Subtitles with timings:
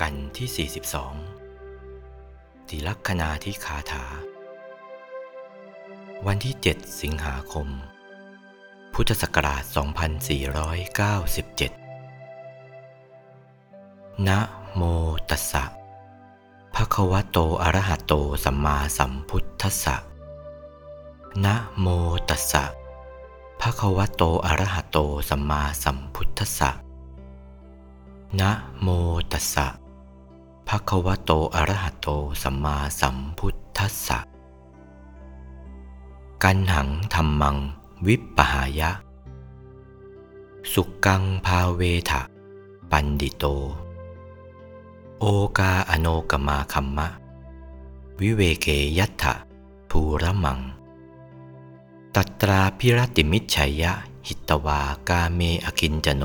[0.00, 0.68] กันที่
[1.60, 4.04] 42ติลักษณาที่คาถา
[6.26, 7.68] วันที่ 7 สิงหาคม
[8.94, 9.62] พุทธศักราช
[11.34, 14.38] 2497 นะ
[14.74, 14.82] โม
[15.30, 15.64] ตัสสะ
[16.74, 18.12] ภะคะวะโตอะระหะโต
[18.44, 19.96] สัมมาสัมพุทธัสสะ
[21.44, 21.86] นะโม
[22.28, 22.64] ตัสสะ
[23.60, 24.98] ภะคะวะโตอะระหะโต
[25.28, 26.70] สัมมาสัมพุทธัสสะ
[28.40, 28.50] นะ
[28.80, 28.88] โม
[29.32, 29.66] ตัสสะ
[30.68, 32.08] ภะควโตอระหะโต
[32.42, 34.20] สัมมาสัมพุทธัสสะ
[36.42, 37.56] กันหังธรรมัง
[38.06, 38.90] วิปปหายะ
[40.72, 42.22] สุกังภาเวทะ
[42.90, 43.44] ปันดิโต
[45.20, 45.24] โอ
[45.58, 47.08] กาอโนกมาคัมมะ
[48.20, 48.66] วิเวเก
[48.98, 49.34] ยัตถะ
[49.90, 50.60] ภูระมัง
[52.14, 53.92] ตัตราพิรติมิจฉัยยะ
[54.26, 56.24] หิตวากาเมอคินจโน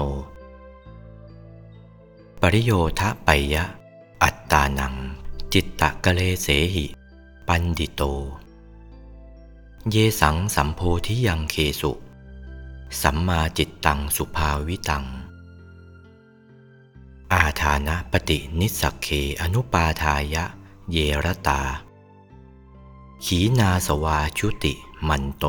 [2.41, 3.63] ปริโยทะไปยะ
[4.23, 4.95] อัตตานัง
[5.53, 6.85] จิตตะกะเลเสหิ
[7.47, 8.01] ปันดิโต
[9.89, 11.91] เยสังสัมโพธิยังเคสุ
[13.01, 15.05] สัมมาจิตตังสุภาวิตัง
[17.33, 19.07] อาทานะปฏินิสสกเค
[19.41, 20.45] อนุปาทายะ
[20.91, 21.61] เยรตา
[23.25, 24.73] ขีนาสวาชุติ
[25.07, 25.45] มันโต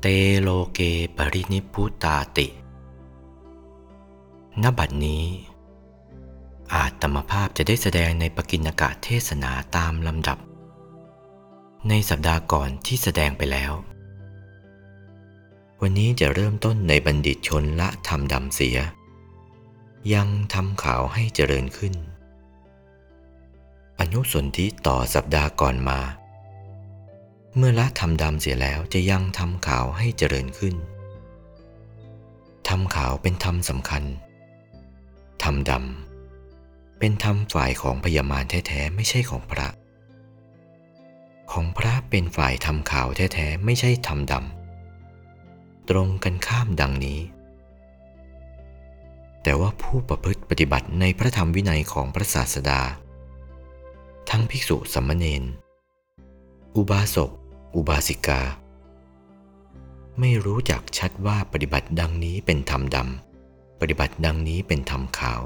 [0.00, 0.06] เต
[0.40, 0.80] โลเก
[1.16, 2.46] ปรินิพุตาติ
[4.62, 5.24] ณบัดนี้
[6.74, 10.38] อาจตมภาพจะได้แสดงในปกิณกะเทศนาตามลำดับ
[11.88, 13.72] ในสัปดาห์ก่อนที่แสดงไปแล้ว
[15.82, 18.78] วันนี้จะเริ่มต้นในบัณฑิตชนละทำดำเสีย
[20.14, 21.94] ยังทำขาวให้เจริญขึ้น
[24.00, 26.00] อนุสนธิต่อสัปดาห์ก่อนมา
[27.56, 30.74] เมื่อละทำดำเสียแล้วจะยังทำขาวให้เจริญขึ้น
[32.68, 34.04] ทำขาวเป็นธรรมสำคัญ
[35.42, 36.07] ทำดำ
[36.98, 39.68] เป็นธรรมฝ่ายของพยามารแท้ๆไม่ใช่ของพระ
[41.52, 47.20] ของพระเป็นฝ่ายทำขาวแท้ๆไม่ใช่ทำดำตรงกันข้ามดังนี้
[49.42, 52.80] แต่ว่าผู้ประพฤติปฏิบัติในพระธรรมวินัยของพระศาสดา
[54.30, 55.42] ทั้งภิกษุสัมมเนน
[56.76, 57.30] อุบาสก
[57.74, 58.42] อุบาสิกา
[60.20, 65.42] ไม่รู้จักชัดว่าปฏิบัติดังนี้เป็นธรรมดำปฏิบัติดังนี้เป็นธรรมขาว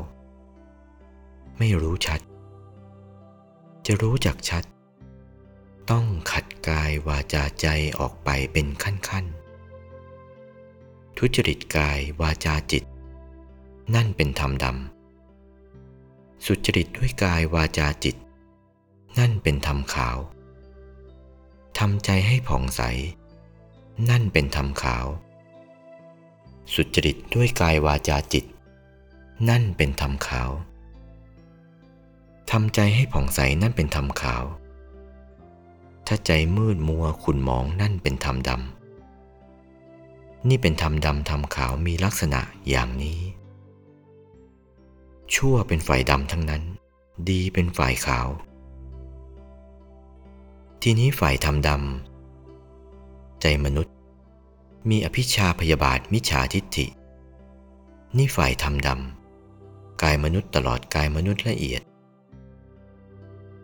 [1.58, 2.20] ไม่รู้ชัด
[3.86, 4.64] จะรู้จักชัด
[5.90, 7.66] ต้องขัดกายวาจาใจ
[7.98, 12.84] ออกไปเป็นขั้นๆ ทุจริตกายวาจาจิต
[13.94, 18.16] นั่นเป็นธรรมดำ สุจริตด้วยกายวาจาจิต
[19.19, 20.19] นั่นเป็นธรรมขาว
[21.78, 22.82] ทำใจให้ผ่องใส
[24.10, 25.06] นั่นเป็นธรรมขาว
[26.74, 28.44] สุจริตด้วยกายวาจาจิต
[29.48, 30.50] นั่นเป็นธรรมขาว
[32.56, 34.44] ทำใจให้ผ่องใสนั่นเป็นธรรมขาว
[36.06, 43.20] ถ้าใจมืดมัวขุ่นหมองนั่นเป็นธรรมดำ นี่เป็นธรรมดำธรรมขาวมีลักษณะอย่างนี้
[45.34, 46.62] ชั่วเป็นฝ่ายดำทั้งนั้น
[47.30, 48.28] ดีเป็นฝ่ายขาว
[50.82, 53.94] ทีนี้ฝ่ายธรรมดำใจมนุษย์
[54.90, 56.86] มีอภิชาพยาบาทมิจฉาทิฏฐิ
[58.16, 61.82] นี่ฝ่ายธรรมดำกายมนุษย์ตลอดกายมนุษย์ละเอียด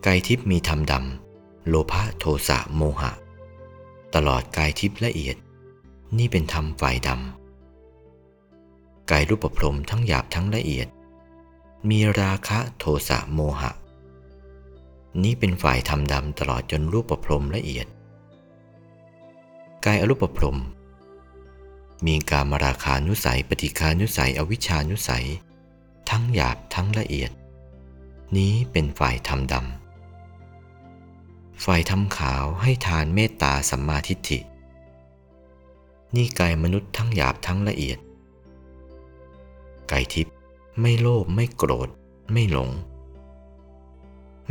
[0.07, 3.13] กายทิพย์มีธรรมดำ โลภะโทสะโมหะ
[4.15, 5.37] ตลอดกายทิพย์ละเอียด
[6.19, 10.89] นี่เป็นธรรมฝ่ายดำ กายรูปพรมทั้งหยาบทั้งละเอียด
[11.91, 13.73] มีราคะโทสะโมหะ
[15.23, 17.87] นี้เป็นฝ่ายทำดำตลอดจนรูปประพรมละเอียด
[19.85, 20.59] กายอรูปประพรม
[22.07, 25.27] มีการมราคานุสัยปฏิคานุสัยอวิชานุสัย
[26.11, 27.31] ทั้งหยาบทั้งละเอียด
[28.37, 29.78] นี้เป็นฝ่ายทำดำ
[31.65, 34.39] ฝ่ายทำขาวให้ทานเมตตาสัมมาทิฏฐิ
[36.15, 37.99] นี่กายมนุษย์ทั้งหยาบทั้งละเอียด
[39.91, 40.35] กายทิพย์
[40.81, 41.89] ไม่โลภไม่โกรธ
[42.33, 42.71] ไม่หลง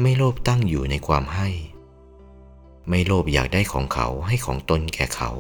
[0.02, 1.50] ไม่โลภตั้งอยู่ในความให้
[2.90, 5.32] ไม่โลภอยากได้ของเขาให้ของตนแก่เขา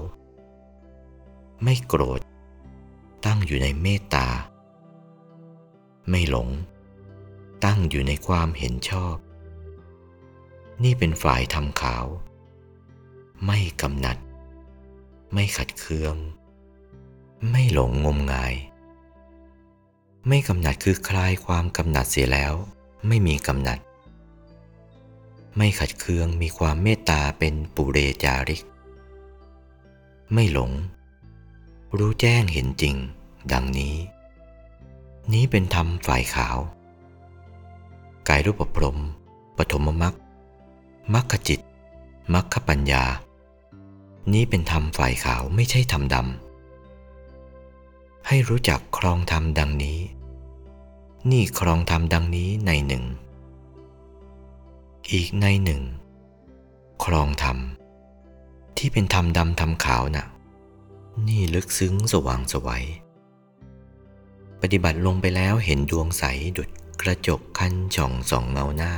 [1.64, 2.20] ไม่โกรธ
[3.26, 4.28] ตั้งอยู่ในเมตตา
[6.10, 6.50] ไม่หลง
[7.66, 9.16] ตั้งอยู่ในความเห็นชอบ
[10.84, 12.06] นี่เป็นฝ่ายทำขาว
[13.46, 14.18] ไม่กำหนัด
[15.34, 16.16] ไม่ขัดเคือง
[17.50, 18.56] ไม่หลงงมงาย
[20.28, 22.54] ไม่กำหนัดคือคลายความกำหนัดเสียแล้ว
[23.08, 23.80] ไม่มีกำหนัด
[25.58, 28.64] ไม่ขัดเคืองมีความเมตตาเป็นปุเรจาริก
[30.34, 30.72] ไม่หลง
[31.98, 32.96] รู้แจ้งเห็นจริง
[33.52, 33.96] ดังนี้
[35.34, 36.58] นี้เป็นธรรมฝ่ายขาว
[38.28, 38.98] กายรูปพรม
[39.58, 40.16] ปฐมมรรค
[41.14, 41.60] มรรคจิต
[42.34, 43.04] มรรคปัญญา
[44.34, 50.00] นี้เป็นธรรมฝ่ายขาวไม่ใช่ธรรมดำ ให้รู้จักครองธรรมดังนี้
[51.32, 53.04] นี่ครองธรรมดังนี้ในหนึ่ง
[55.12, 55.82] อีกในหนึ่ง
[57.04, 57.58] ครองธรรม
[58.78, 60.26] ที่เป็นธรรมดำธรรมขาวนะ่ะ
[61.28, 62.86] นี่ลึกซึ้งสว่างสวัย
[64.62, 66.24] ปฏิบัติลงไปแล้วเห็นดวงใส
[66.58, 66.70] ดุด
[67.02, 68.94] กระจกคันช่องสองเงาหน้า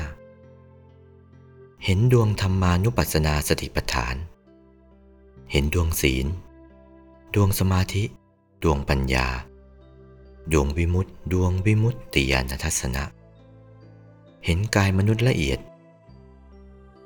[1.86, 4.16] เห็นดวงธรรมานุปัสสนาสติปัฏฐาน
[5.52, 6.28] เห็นดวงศีล
[7.36, 8.04] ดวงสมาธิ
[8.64, 9.28] ดวงปัญญา
[10.52, 13.04] ดวงวิมุตติ ดวงวิมุตติญาณทัศนะ
[14.46, 15.60] เห็นกายมนุษย์ละเอียด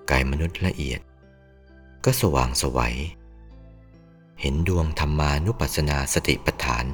[0.10, 1.00] กายมนุษย์ละเอียด
[2.06, 2.96] ก็สว่างสวัย
[4.42, 6.86] เห็นดวงธรรมานุปัสสนาสติปัฏฐาน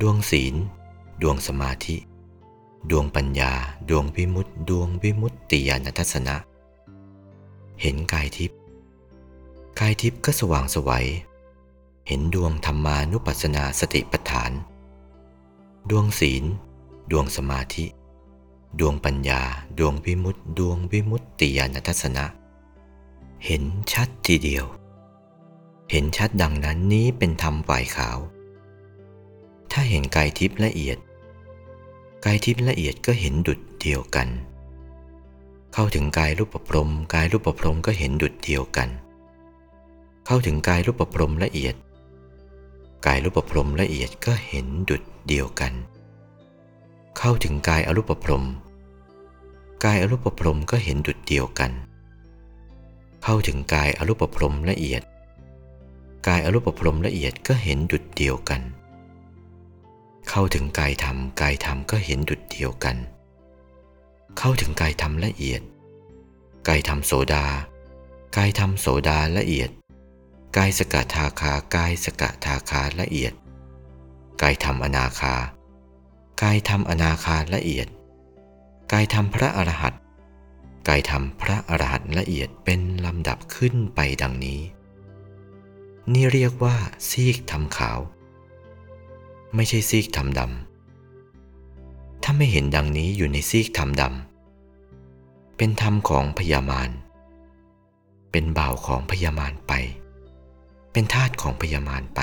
[0.00, 0.54] ดวงศีล
[1.22, 1.96] ดวงสมาธิ
[2.90, 3.52] ดวงปัญญา
[3.90, 6.36] ดวงวิมุตติ ดวงวิมุตติญาณทัศนะ
[7.80, 8.58] เห็นกายทิพย์
[9.78, 11.06] กายทิพย์ก็สว่างสวัย
[12.08, 14.50] เห็นดวงธรรมานุปัสสนาสติปัฏฐาน
[15.90, 16.44] ดวงศีล
[17.10, 17.86] ดวงสมาธิ
[18.80, 19.42] ดวงปัญญา
[19.78, 22.24] ดวงวิมุตติ ดวงวิมุตติญาณทัศนะ
[23.46, 23.62] เห็น
[23.92, 24.64] ชัดทีเดียว
[25.90, 28.18] เห็นชัดดังนั้นนี้เป็นธรรมฝ่ายขาว
[29.72, 30.98] ถ้าเห็นกายทิพย์ละเอียด
[32.24, 34.28] กายทิพย์ละเอียดก็เห็นดุดเดียวกัน
[35.74, 38.88] เข้าถึงกายรูปประพรมกายรูปประพรมก็เห็นดุดเดียวกัน
[40.26, 41.74] เข้าถึงกายรูปประพรมละเอียด
[43.06, 45.72] กายรูปประพรมละเอียดก็เห็นดุดเดียวกัน
[47.18, 48.44] เข้าถึงกายอรูปประพรม
[49.84, 51.72] กายอรูปประพรมก็เห็นดุดเดียวกัน
[53.22, 55.02] เข้าถึงกายอรูปประพรมละเอียด
[56.26, 58.60] กายอรูปประพรมละเอียดก็เห็นดุดเดียวกัน
[60.28, 62.96] เข้าถึงกายธรรมกายธรรมก็เห็นดุจเดียวกัน
[64.38, 65.62] เข้าถึงกายธรรมละเอียด
[66.68, 67.46] กายธรรมโสดา
[68.36, 69.70] กายธรรมโสดาละเอียด
[70.56, 73.32] กายสกทาคากายสกทาคาละเอียด
[74.42, 75.34] กายธรรมอนาคา
[76.42, 77.88] กายธรรมอนาคาละเอียด
[78.92, 80.00] กายธรรมพระอรหันต์
[80.88, 84.60] กายธรรมพระอรหันต์ละเอียดเป็นลำดับขึ้นไปดังนี้
[86.12, 86.76] นี่เรียกว่า
[87.08, 87.98] ซีกธรรมขาว
[89.54, 96.90] ไม่ใช่ซีกทำดำถ้าไม่เห็นดังนี้อยู่ในซีกทำดำเป็นธรรมของพญามาร
[98.32, 99.72] เป็นบ่าวของพญามารไป
[100.92, 102.20] เป็นทาสของพญามารไป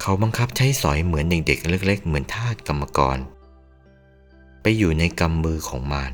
[0.00, 3.18] เขาบังคับใช้สอยเหมือนเด็กๆเล็กๆ เหมือนทาสกรรมกร
[4.62, 6.12] ไปอยู่ในกำมือของมาร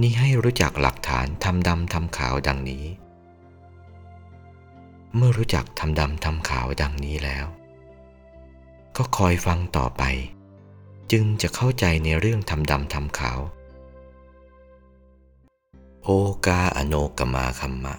[0.00, 2.84] นี่ให้รู้จักหลักฐานทำดำทำขาวดังนี้
[5.16, 7.46] เมื่อรู้จักทำดำทำขาวดังนี้แล้ว
[9.04, 10.02] ก็คอยฟังต่อไป
[11.12, 13.40] จึงจะเข้าใจในเรื่องทำดำทำขาว
[16.04, 16.10] โอ
[16.46, 17.94] กาอโนกมาคัมมะ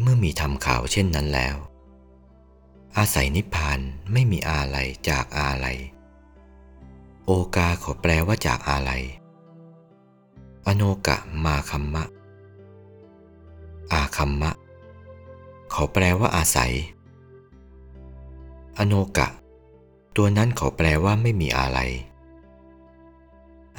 [0.00, 1.56] เมื่อมีทำขาวเช่นนั้นแล้ว
[2.96, 3.78] อาศัยนิพพาน
[4.12, 5.78] ไม่มีอาลัยจากอาลัย
[7.24, 9.04] โอกาขอแปลว่าจากอาลัย
[10.66, 12.04] อโนกะมาคัมมะ
[13.92, 14.50] อาคัมมะ
[15.72, 16.74] ขอแปลว่าอาศัย
[18.78, 19.28] อโนกะ
[20.16, 21.78] ตัวนั้นเขาแปลว่าไม่มีอะไร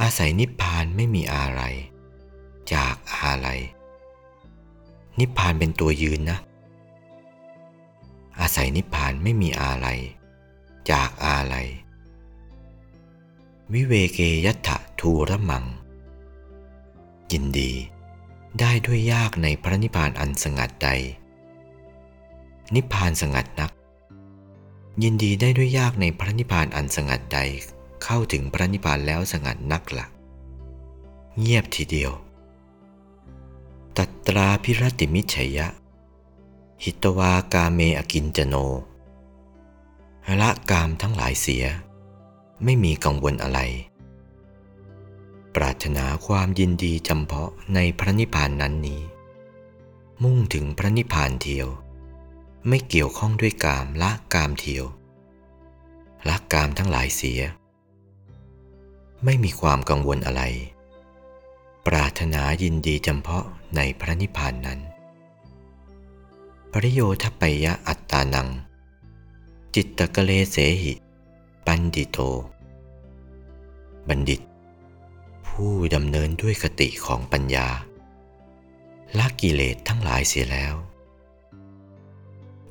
[0.01, 1.61] อาศัยนิพพานไม่มีอะไร
[2.73, 3.47] จากอะไร
[5.19, 6.39] นิพพานเป็นตัวยืนนะ
[8.39, 9.87] อาศัยนิพพานไม่มีอะไร
[10.91, 11.55] จากอะไร
[13.73, 15.65] วิเวเกยัตถะทูระมัง
[17.31, 17.71] ยินดี
[18.59, 20.89] ได้ด้วยยากในพระนิพพานอันสงัดใด
[22.75, 23.71] นิพพานสงัดนัก
[25.03, 27.39] ยินดีได้ด้วยยากในพระนิพพานอันสงัดใด
[28.03, 30.05] เข้าถึงพระนิพพานแล้วสงัดนักละ
[31.39, 32.11] เงียบทีเดียว
[33.97, 35.67] ตัตราพิรติมิชัยะ
[36.83, 38.55] หิตวากาเมอกินจโน
[40.41, 41.65] ละกามทั้งหลายเสีย
[42.63, 43.59] ไม่มีกังวลอะไร
[45.55, 49.01] ปรารถนาความยินดีจำเพาะในพระนิพพานนั้นนี้
[50.23, 51.67] มุ่งถึงพระนิพพานเทียว
[52.67, 54.85] ไม่เกี่ยวข้องด้วยกามละกามเทียว
[56.27, 57.41] ละกามทั้งหลายเสีย
[59.23, 60.43] ไม่มีความกังวลอะไร
[61.87, 63.45] ปรารถนายินดีจำเพาะ
[63.75, 64.79] ในพระนิพพานนั้น
[66.71, 68.49] ปริโยทปยะอัตตานัง
[69.75, 70.93] จิตตะกเลเสหิ
[71.65, 72.17] ปันดิโต
[74.07, 74.41] บัณฑิต
[75.47, 77.67] ผู้ดำเนินด้วยคติของปัญญา
[79.17, 80.75] ละกิเลสทั้งหลายเสียแล้ว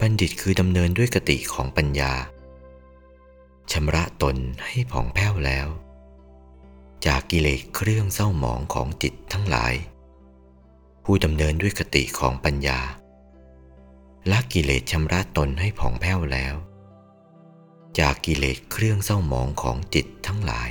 [0.01, 2.13] บัณฑิตคือดำเนินด้วยกติของปัญญา
[3.73, 4.37] ชำระตน
[4.67, 5.69] ให้ผ่องแผ้วแล้ว
[7.07, 9.75] จากกิเลสเครื่องเศร้าหมองของจิตทั้งหลาย
[11.05, 12.81] ผู้ดำเนินด้วยคติของปัญญา
[14.31, 16.55] ละกิเลสชำระตนให้ผ่องแผ้วแล้ว
[17.99, 20.71] จากกิเลสเครื่องเศร้าหมองของจิตทั้งหลาย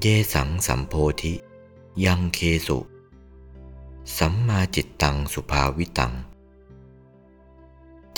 [0.00, 1.34] เยสังสัมโพธิ
[2.04, 2.78] ยังเคสุ
[4.18, 6.14] สัมมาจิตตังสุภาวิตัง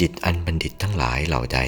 [0.01, 1.61] จิตอันบัณฑิตทั้งหลายเหล่าใด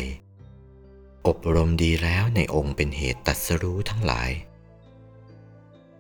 [1.27, 4.31] อบรมดีแล้วในองค์เป็นเหตุตัดสรู้ทั้งหลาย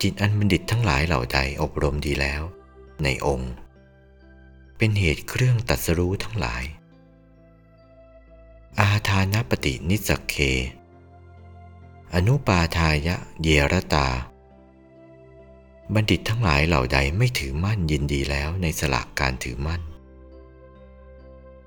[0.02, 2.42] จิตอันบัณฑิตทั้งหลายเหล่าใดอบรมดีแล้ว
[3.04, 3.52] ในองค์
[4.76, 6.64] เป็นเหตุเครื่องตัดสรู้ทั้งหลาย
[8.80, 10.36] อาทานปฏินิสกเค
[12.14, 14.08] อนุปาทายะเยรตา
[15.94, 19.82] บัณฑิตทั้งหลายเหล่าใดไม่ถือมั่นยินดีแล้วในสลากการถือมั่น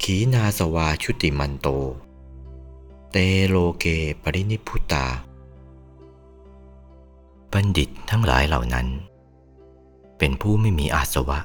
[0.03, 1.67] ขีนาสวาชุติมันโต
[3.11, 3.85] เตโลเก
[4.21, 5.05] ปรินิพุตา
[7.51, 8.87] บัณฑิตทั้งหลายเหล่านั้น
[10.17, 11.39] เป็นผู้ไม่มีอาสวะ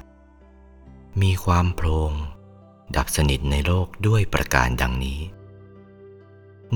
[1.21, 2.11] มีความโพลง
[2.95, 5.19] ดับสนิทในโลกด้วยประการดังนี้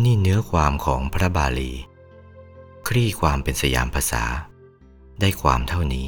[0.04, 1.72] นี่เนื้อความของพระบาลี
[2.88, 4.24] คลี่ความเป็นสยามภาษา
[5.20, 6.08] ได้ความเท่านี้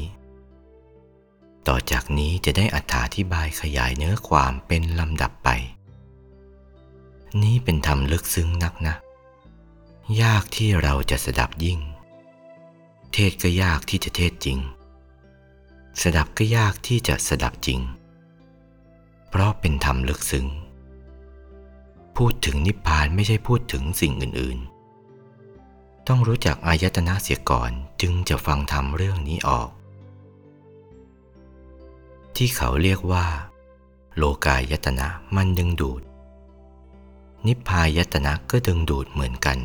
[1.68, 2.78] ต่อจากนี้จะได้อ
[3.16, 5.48] ธิบายขยายเนื้อความเป็นลำดับไป
[7.42, 8.94] นี้เป็นธรรมลึกซึ้งนักนะ
[10.22, 11.80] ยากที่เราจะสดับยิ่ง
[13.12, 14.58] เทศก็ยากที่จะเทศจริง
[16.02, 17.80] สดับก็ยากที่จะสดับจริง
[19.28, 20.46] เพราะเป็นธรรมลึกซึ้ง
[22.16, 29.68] พูดถึงนิพพานไม่ใช่พูดถึงสิ่งอื่นๆ ต้องรู้จักอายตนะเสียก่อนจึงจะฟังธรรมเรื่องนี้ออก
[32.36, 33.26] ที่เขาเรียกว่า
[34.16, 36.02] โลกายตนะมันดึงดูด
[37.46, 39.58] นิพพายตนะก็ดึงดูดเหมือนกัน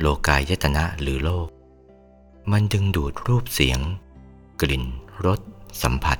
[0.00, 1.48] โลกายตนะหรือโลก
[2.50, 3.80] มันดึงดูดรูปเสียง
[4.60, 4.84] กลิ่น
[5.24, 5.40] รส
[5.82, 6.18] สัมผัส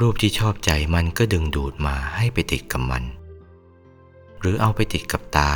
[0.00, 3.04] รูปที่ชอบใจมันก็ดึงดูดมาให้ไปติดกับมัน
[4.40, 5.50] หรือเอาไปติดกับตา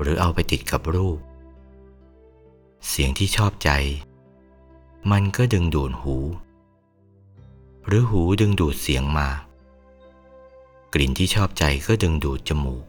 [0.00, 1.18] หรือเอาไปติดกับรูป
[2.88, 3.70] เสียงที่ชอบใจ
[5.08, 6.16] มันก็ดึงดูดหู
[7.86, 9.28] หรือหูดึงดูดเสียงมา
[10.94, 12.84] กลิ่นที่ชอบใจก็ดึงดูดจมูก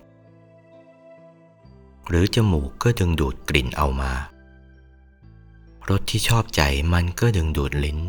[2.10, 4.14] หรือจมูกก็ดึงดูดกลิ่นเอามา
[5.90, 6.62] รสที่ชอบใจ
[6.94, 8.00] มันก็ดึงดูดลิ้น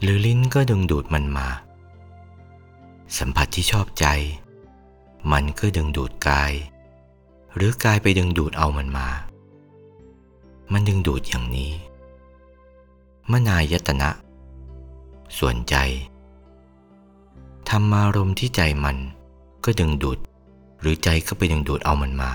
[0.00, 1.48] หรือลิ้นก็ดึงดูดมันมา
[3.18, 4.06] สัมผัสที่ชอบใจ
[5.32, 6.52] มันก็ดึงดูดกาย
[7.54, 9.08] หรือกายไปดึงดูดเอามันมา
[10.72, 11.72] มันดึงดูดอย่างนี้
[13.32, 14.10] มนายตนะ
[15.38, 15.76] ส่วนใจ
[17.68, 18.96] ธรรมารมที่ใจมัน
[19.64, 20.18] ก็ดึงดูด
[20.80, 22.32] หรือใจก็ไปดึงดูดเอามันมา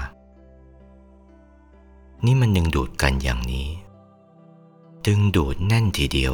[2.25, 3.67] นี่มันดึงดูดกันอย่างนี้
[5.07, 6.33] ดึงดูดแน่นทีเดียว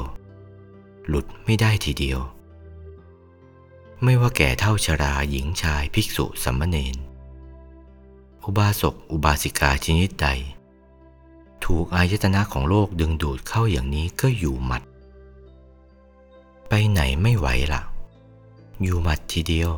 [1.07, 2.19] หลุดไม่ได้ทีเดียว
[4.03, 6.95] ไม่ว่าแก่เท่าชราหญิงชายภิกษุสัมมเนน
[8.43, 10.27] อุบาสกอุบาสิกาชนิดใด
[11.73, 14.83] ถูกอายตนะของโลกดึงดูดเข้าอย่างนี้ก็อยู่หมัด
[16.69, 17.81] ไปไหนไม่ไหวละ
[18.83, 19.71] อยู่หมัดทีเดียว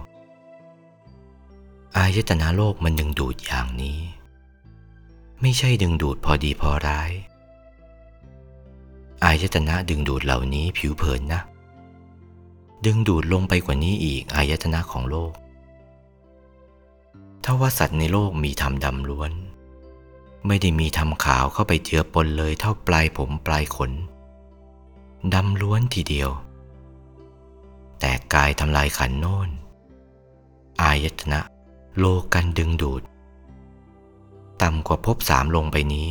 [1.97, 3.99] อายตนะโลกมันดึงดูดอย่างนี้
[5.41, 7.11] ไม่ใช่ดึงดูดพอดีพอร้าย
[9.23, 11.41] อายตนะดึงดูดเหล่านี้ผิวเผินนะ
[12.85, 15.33] ดึงดูดลงไปกว่านี้อีกอายตนะของโลก
[17.43, 19.33] ถ้าว่าสัตว์ในโลกมีธรรมดำล้วน
[20.47, 23.91] ไม่ได้มีธรรมขาวเข้าไปเจือปนเลยเท่าปลายผมปลายขน
[25.33, 26.29] ดำล้วนทีเดียว
[27.99, 29.49] แต่กายทำลายขันโน่น
[30.81, 31.41] อายตนะ
[31.97, 33.01] โลกันดึงดูด
[34.61, 36.09] ต่ำกว่าภพสามลงไปนี้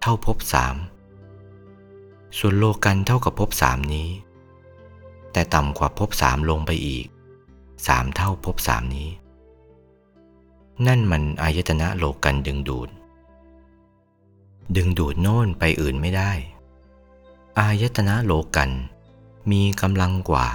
[0.00, 0.76] เท่าภพสาม
[2.38, 4.08] ส่วนโลกันเท่ากับภพสามนี้
[5.32, 7.06] แต่ต่ำกว่าภพสามลงไปอีก
[7.86, 9.08] สามเท่าภพสามนี้
[10.86, 12.88] นั่นมันอายตนะโลกันดึงดูด
[14.76, 16.32] ดึงดูดโน่นไปอื่นไม่ได้
[17.58, 18.70] อายตนะโลกัน
[19.50, 20.48] มีกำลังกว่า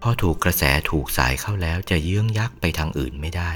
[0.00, 3.50] พอถูกกระแสถูกสายเข้าแล้วจะเยื้องยักไปทางอื่นไม่ได้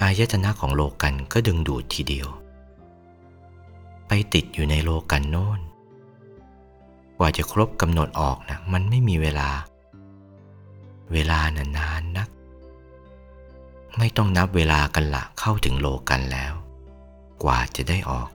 [0.00, 2.28] อายตนะของโลกันก็ดึงดูดทีเดียว
[4.08, 5.60] ไปติดอยู่ในโลกันโน้น
[7.18, 9.50] กว่าจะครบกำหนดออกนะมันไม่มีเวลา
[11.12, 12.28] เวลานานๆนนัก
[13.98, 16.52] ไม่ต้องนับเวลากันละเข้าถึงโลกันแล้ว
[17.42, 18.28] กว่าจะได้ออก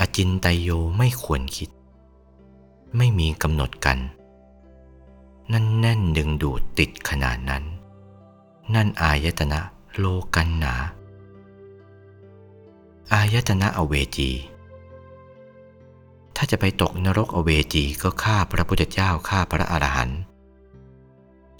[0.00, 1.70] อจินไตโยไม่ควรคิด
[2.96, 3.98] ไม่มีกำหนดกัน
[5.52, 7.64] นั่นแน่นดึงดูดติดขนาดนั้น
[8.74, 9.60] นั่นอายตนะ
[9.96, 10.74] โลกันหนา
[13.12, 14.30] อายตนะอเวจี
[16.36, 20.20] ถ้าจะไปตกนรกอเวจีก็ฆ่าพระพุทธเจ้าฆ่าพระอรหันต์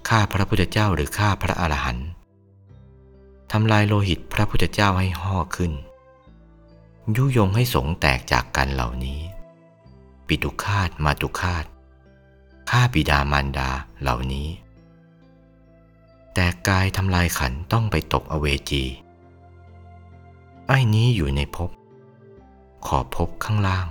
[0.09, 2.07] ฆ่าพระพุทธเจ้าหรือฆ่าพระอรหันต์
[3.53, 5.73] ทำลายโลหิตพระพุทธเจ้าให้ห่อขึ้น
[7.17, 9.21] ยุยงให้สงแตกจากกันเหล่านี้
[10.27, 11.65] ปิตุคาตมาตุคาต
[12.71, 13.71] ฆ่าบิดามารดา
[14.03, 14.49] เหล่านี้
[16.35, 18.85] แต่กายทำลายขันต้องไปตกอเวจี
[20.69, 21.71] ไอ้นี้อยู่ในภพ
[22.87, 23.89] ขอภพข้างล่าง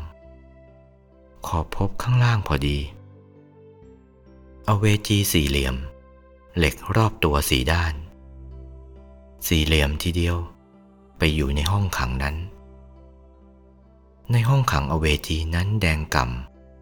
[1.47, 2.77] ขอภพข้างล่างพอดี
[4.67, 5.75] อเวจีสี่เหลี่ยม
[6.57, 7.93] เหล็กรอบตัวสีด้าน
[9.47, 10.37] สี่เหลี่ยมทีเดียว
[11.17, 12.35] ไปอยู่ในห้องขังนั้น
[14.31, 16.17] ในห้องขังอเวจีนั้นแดงก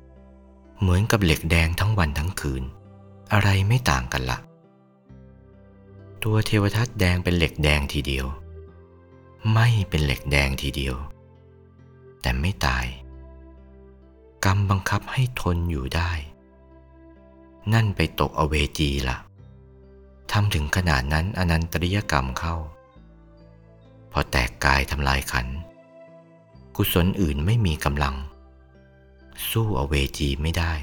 [0.08, 2.64] ำเหมือนกับเหล็กแดงทั้งวันทั้งคืน
[3.34, 4.38] อะไรไม่ต่างกันละ
[6.24, 8.26] ตัวเทวทัตแดงเป็นเหล็กแดงทีเดียว
[9.54, 10.96] ไม่เป็นเหล็กแดงทีเดียว
[12.22, 12.86] แต่ไม่ตาย
[14.46, 16.12] กรรมบังคับให้ทนอยู่ได้
[17.74, 19.18] นั่นไปตกอเวจีละ่ะ
[20.34, 22.56] ทำถึงขนาดนั้นอนันตริยกรรมเข้า
[24.12, 25.48] พอแตกกายทำลายขัน
[26.76, 28.16] กุศลอื่นไม่มีกำลัง
[29.50, 30.74] สู้อเวจีไม่ได้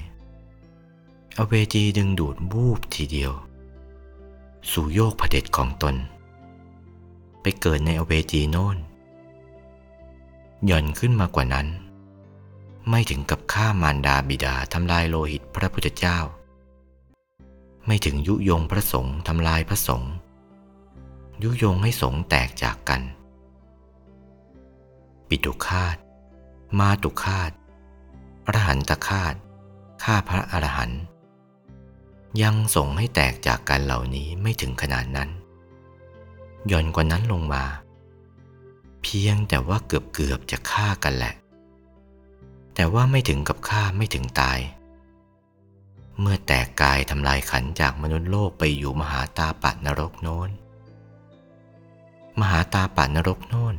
[1.39, 3.33] อเวจีดึงดูดบูบทีเดียว
[4.71, 5.95] สู่โยกผเด็จของตน
[7.41, 8.79] ไปเกิดในอเวจีโน่น
[10.67, 11.67] หย่อนขึ้นมากว่านั้น
[12.89, 16.19] ไม่ถึงกับฆ่ามารดาบิดาทำลายโลหิตพระพุทธเจ้า
[17.87, 20.13] ไม่ถึงยุยงพระสงฆ์ทำลายพระสงฆ์
[21.43, 23.03] ยุยงให้สงฆ์แตกจากกัน
[25.29, 25.97] ปิตุคาต
[26.79, 27.51] มาตุคาต
[28.47, 29.35] อรหันตคาต
[30.03, 31.01] ฆ่าพระอรหันต์
[32.43, 35.31] ยังสงให้แตกจากกันเหล่านี้ไม่ถึงขนาดนั้น
[36.71, 37.65] ย่อนกว่านั้นลงมา
[39.03, 41.35] เพียงแต่ว่าเกือบเกือบจะฆ่ากันแหละ
[42.75, 44.59] แต่ว่าไม่ถึงกับฆ่าไม่ถึงตาย
[46.21, 50.51] เมื่อแต กายทำลายขันจากมนุษย์โลกไปอยู่มหาตาปันรกโน้น
[52.41, 53.77] มหาตาปันรกโน้น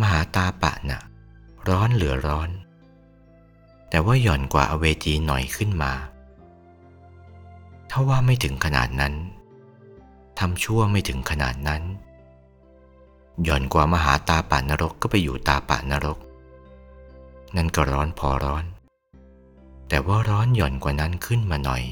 [0.00, 1.02] มหาตาปะนะ่ะ
[1.68, 2.50] ร้อนเหลือร้อน
[3.88, 5.92] แต่ว่าหย่อนกว่าอเวจีหน่อยขึ้นมา
[7.90, 9.14] ถ้าว่าไม่ถึงขนาดนั้น
[10.38, 11.82] ทำชั่วไม่ถึงขนาดนั้น
[13.44, 16.18] หย่อนกว่ามหาตาปานรกก็ไปอยู่ตาปานรก
[17.56, 18.64] นั่นก็ร้อนพอร้อน
[19.92, 21.82] แต่ว่าร้อนหย่อนกว่านั้นขึ้นมาหน่อย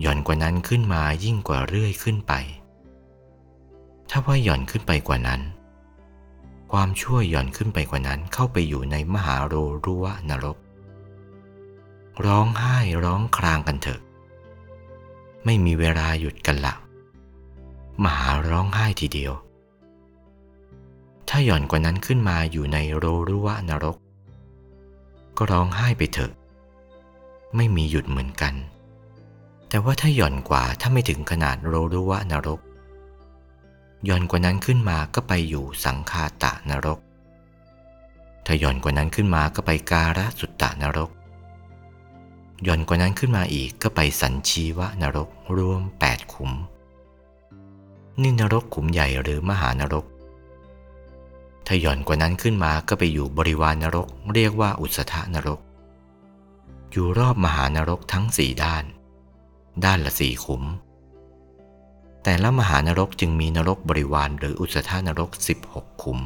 [0.00, 2.32] หย่อนกว่านั้นขึ้นมายิ่งกว่าเรื่อยขึ้นไป
[4.10, 5.40] ถ้าว่าหย่อนขึ้นไปกว่านั้น
[6.72, 10.58] ความชั่วหย่อนขึ้นไปกว่านั้นเข้าไปอยู่ในมหาโรรุวะนรก
[12.24, 14.00] ร้องไห้ร้องครางกันเถอะ
[15.44, 16.74] ไม่มีเวลาหยุดกันละ
[18.04, 19.32] มหาร้องไห้ทีเดียว
[21.28, 23.98] ถ้าหย่อนกว่านั้นขึ้นมาอยู่ในโรรุวะนรก
[25.38, 26.32] ก็ร้องไห้ไปเถอะ
[27.56, 28.54] ไม่มีหยุดเหมือนกัน
[29.68, 32.60] แต่ว่าถ้าหย่อนกว่าถ้าไม่ถึงขนาดโรรุวะนรก
[34.04, 36.98] หย่อนกว่านั้นขึ้นมาก็ไปอยู่สังคาตะนรก
[38.46, 41.10] ถ้าหย่อนกว่านั้นขึ้นมาก็ไปการะสุตตะนรก
[42.64, 46.52] หย่อนกว่านั้นขึ้นมาอีกก็ไปสัญชีวะนรกรวมแปดขุม
[48.20, 50.04] นี่นรกขุมใหญ่หรือมหานรก
[51.70, 55.60] ถ้าหย่อนกว่านั้นขึ้นมาก็ไปอยู่บริวารนรก เรียกว่าอุสธานรก
[56.90, 58.84] อยู่รอบมหานรกทั้งสี่ด้าน
[59.84, 60.62] ด้านละสี่ขุม
[62.22, 66.18] แต่ละมหานรกจึงมีนรกบริวารหรืออุสธานรกสิบหกขุม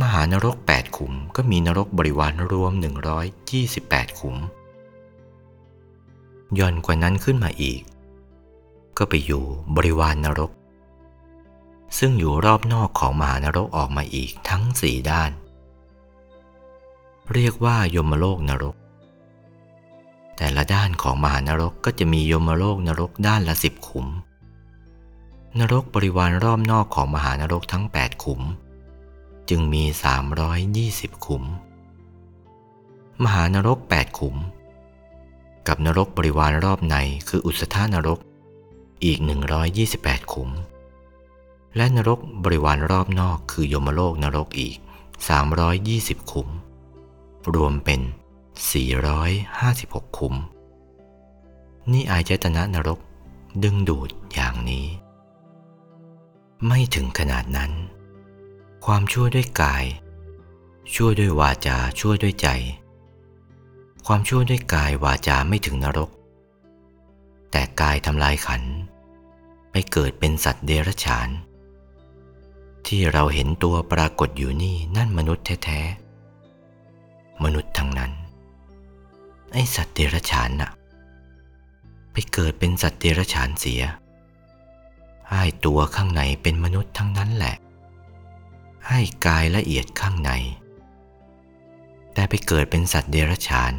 [0.00, 4.36] มหานรกแปดขุมก็มีนรกบริวารรวมหนึ่งร้อยยี่สิบแปดขุม
[6.58, 7.80] ย่อนกว่านั้นขึ้นมาอีก
[8.98, 9.44] ก็ไปอยู่
[9.76, 10.52] บริวารนรก
[11.98, 15.30] ซึ่งอยู่รอบนอกของมหานรกออกมาอีกทั้งสี่ด้าน
[17.34, 18.76] เรียกว่ายมโลกนรก
[20.36, 24.06] แต่ละด้านของมหานรกก็จะมียมโลกนรกด้านละสิบขุม
[25.58, 28.42] นรกบริวารรอบนอกของมหานรกทั้ง 8 ขุม
[29.48, 29.84] จึงมี
[30.54, 31.44] 320 ขุม
[33.24, 34.36] มหานรก 8 ขุม
[35.68, 36.96] กับนรกบริวารรอบใน
[37.28, 38.18] คืออุสธานรก
[39.04, 39.18] อีก
[39.74, 40.50] 128 ขุม
[41.76, 44.76] และนรกบริวารรอบนอกคือยมโลกนรกอีก
[45.54, 46.48] 320 ขุม
[47.54, 48.00] รวมเป็น
[49.28, 50.34] 456 ขุม
[51.92, 53.00] นี่อายจตนะนรก
[53.62, 54.86] ดึงดูดอย่างนี้
[56.66, 57.72] ไม่ถึงขนาดนั้น
[58.84, 59.84] ความชั่วด้วยกาย
[60.94, 62.48] ชั่วด้วยวาจาชั่วด้วยใจ
[64.06, 66.10] ความชั่วด้วยกายวาจาไม่ถึงนรก
[67.50, 68.62] แต่กายทำลายขัน
[69.70, 71.28] ไปเกิดเป็นสัตว์เดรัจฉาน
[72.86, 78.12] ที่เราเห็นตัวปรากฏอยู่นี่นั่นมนุษย์แท้ๆ มนุษย์ทั้งนั้น
[79.52, 80.70] ไอสัตว์เดรัจฉานน่ะ
[82.12, 83.82] ไปเกิดเป็นสัตว์เดรัจฉานเสีย
[85.30, 87.56] ให้ตัวข้างในเป็นมนุษย์ทั้งนั้นแหละ
[88.88, 90.30] ให้กายละเอียดข้างใน
[92.14, 93.72] แต่ไปเกิดเป็นสัตว์เดรัจฉาน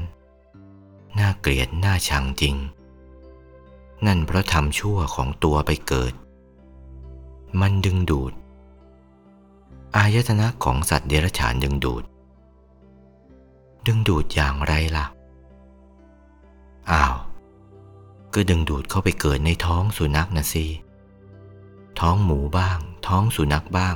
[1.19, 2.55] น่าเกลียดน่าชังจริง
[4.05, 6.13] นั่นเพราะทำชั่วของตัวไปเกิด
[7.59, 8.33] มันดึงดูด
[9.95, 12.03] อายตนะของสัตว์เดรัจฉานดึงดูด
[13.87, 15.05] ดึงดูดอย่างไรล่ะ
[16.91, 17.15] อ้าว
[18.33, 20.65] ก็ดึงดูดเข้าไปเกิดในท้องสุนัขนะสิ
[21.99, 23.95] ท้องหมูบ้าง ท้องสุนัขบ้าง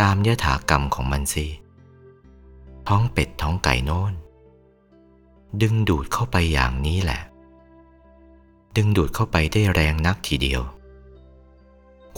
[0.00, 1.46] ตามยถากรรมของมันสิ
[2.88, 4.12] ท้องเป็ดท้องไก่โน้น
[5.62, 7.20] ดึงดูดเข้าไปอย่างนี้แหละ
[8.76, 10.62] ดึงดูดเข้าไปได้แรงนักทีเดียว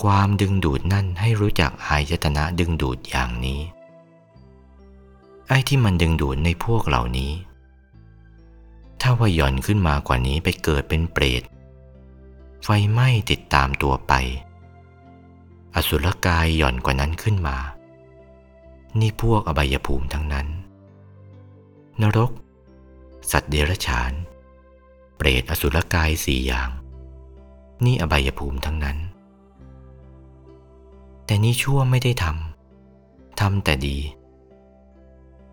[0.02, 3.60] ความดึงดูดนั่นให้รู้จักอายตนะดึงดูดอย่างนี้
[5.48, 7.32] ไอ้ที่มันดึงดูดในพวกเหล่านี้
[9.00, 11.42] ถ้าว่าหย่อนขึ้นมากว่านี้ไปเกิดเป็นเปรต
[12.64, 14.12] ไฟไหม้ติดตามตัวไป
[15.74, 17.56] อสุรกายหย่อนกว่านั้นขึ้นมา
[19.00, 20.46] นี่พวกอบายภูมิทั้งนั้น
[22.02, 22.30] นรก
[23.30, 24.12] สัตว์เดรัจฉาน
[25.16, 26.70] เปรตอสุรกายสี่อย่าง
[27.84, 28.98] นี่อบายภูมิทั้งนั้น
[31.26, 33.98] แต่นี่ชั่วไม่ได้ทำ ทำแต่ดี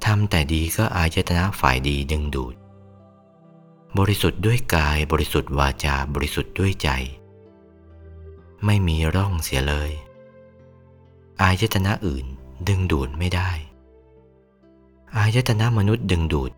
[0.05, 2.55] ทำแต่ดีก็อายตนะฝ่ายดีดึงดูด
[3.97, 6.89] บริสุทธิ์ด้วยกายบริสุทธิ์วาจาบริสุทธิ์ด้วยใจ
[8.65, 9.91] ไม่มีร่องเสียเลย
[11.41, 12.25] อายตนะอื่น
[12.67, 13.49] ดึงดูดไม่ได้
[15.17, 16.51] อายตนะมนุษย์ดึงดูด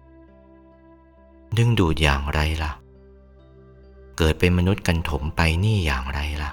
[1.58, 2.72] ดึงดูดอย่างไรล่ะ
[4.18, 6.52] เกิดเป็นมนุษย์กันถมไปนี่อย่างไรล่ะ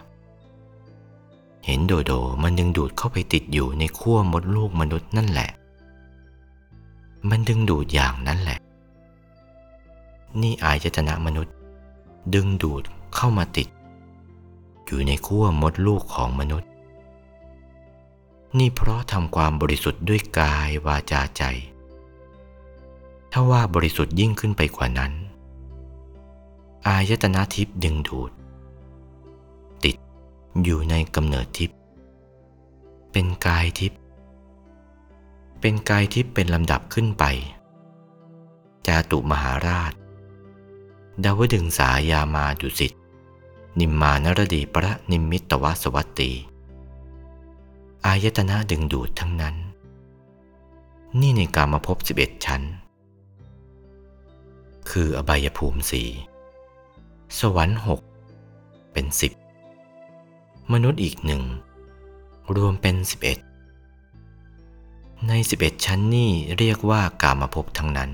[1.67, 5.51] เห็นโดโดมันดึงดูดเข้าไปติดอยู่ในขั้วมดลูกมนุษย์นั่นแหละ
[7.29, 8.59] มันดึงดูดอย่างนั้นแหละ
[10.41, 11.55] นี่อายตนะมนุษย์
[12.35, 12.83] ดึงดูด
[13.15, 13.69] เข้ามาติด
[14.87, 16.71] อยู่ในขั้วมดลูกของมนุษย์
[18.59, 21.43] นี่เพราะทำความบริสุทธิ์ด้วยกายวาจาใจ
[23.33, 25.13] ถ้าว่าบริสุทธิ์ยิ่งขึ้นไปกว่านั้น
[26.87, 28.31] อายตนะทิพย์ดึงดูด
[30.65, 31.79] อยู่ในกำเนิดทิพย์
[33.13, 34.01] เป็นกายทิพย์
[35.61, 37.25] เป็นกายทิพย์เป็นลำดับขึ้นไป
[38.87, 39.93] จาตุมหาราช
[41.25, 42.93] ดาวดึงสายามาดุสิต
[43.79, 46.31] นิมมานรดีประนิมมิตวสวัตตี
[48.07, 49.57] อายตนะดึงดูดทั้งนั้น
[51.21, 52.63] นี่ในการมาพบสิบเอ็ดชั้น
[54.91, 56.09] คืออบายภูมิสี่
[57.39, 58.01] สวรรค์หก
[58.93, 59.33] เป็นสิบ
[60.77, 61.43] มนุษย์อีกหนึ่ง
[62.57, 63.39] รวมเป็นสิบเอ็ด
[65.29, 68.11] ในสิบเอ็ดชั้นนี่เรียกว่ากามาภพทั้งนั้น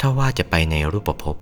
[0.00, 1.36] ถ้าว่าจะไปในรูปภพ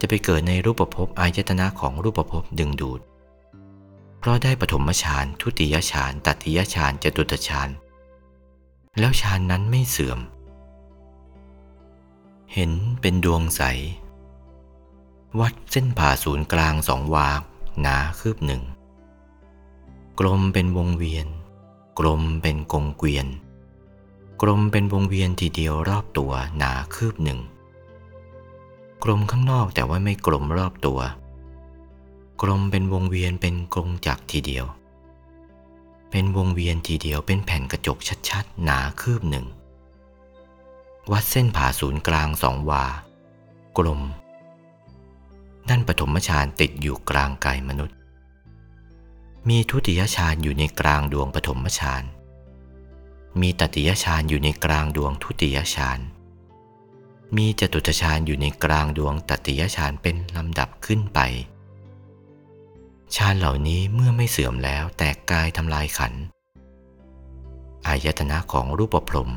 [0.00, 3.00] จะไปเกิดในรูปภพอายตนะของรูปภพดึงดูด
[4.18, 7.68] เพราะได้ปฐมฌานทุติยฌานตติยฌานจตุตฌาน
[8.98, 10.20] แล้วฌานนั้นไม่เสื่อม
[12.54, 12.70] เห็น
[13.00, 13.62] เป็นดวงใส
[15.40, 17.30] วัดเส้นผ่าศูนย์กลางสองวา
[17.80, 18.62] หนาคืบหนึ่ง
[20.18, 21.26] กลมเป็นวงเวียน
[21.98, 23.26] กลมเป็นกงเกวียน
[24.40, 27.40] กลมเป็นวงเวียนทีเดียวรอบตัวหนาคืบหนึ่ง
[29.02, 31.00] กลมข้างนอกแต่ว่าไม่กลมรอบตัว
[32.42, 34.66] กลมเป็นวงเวียนเป็นกรงจักรทีเดียว
[36.10, 39.46] เป็นวงเวียนทีเดียวเป็นแผ่นกระจกชัดๆ หนาคืบหนึ่ง
[41.12, 42.84] วัดเส้นผ่าศูนย์กลางสองวา
[43.78, 44.00] กลม
[45.70, 47.96] นั่นปฐมฌานติดอยู่กลางกายมนุษย์
[49.48, 52.02] มีทุติยฌานอยู่ในกลางดวงปฐมฌาน
[53.40, 56.00] มีตติยฌานอยู่ในกลางดวงทุติยฌาน
[57.36, 61.20] มีจตุตฌานอยู่ในกลางดวงตติยฌานเป็นลำดับขึ้นไป
[63.16, 66.12] ฌานเหล่านี้เมื่อไม่เสื่อมแล้วแตกกายทำลายขัน
[67.86, 69.32] อายตนะของรูปพรม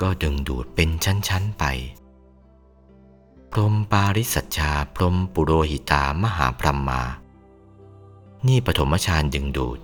[0.00, 1.64] ก็ดึงดูดเป็นชั้นๆไป
[3.58, 7.02] รมปาริสัชชาพรมปุโรหิตามหาพรหมมา
[8.46, 9.78] นี่ปฐมฌานดึงดูด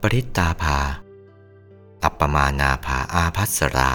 [0.00, 0.78] ปริตตาภา
[2.02, 3.92] อัปปมานาภาอาพัสรา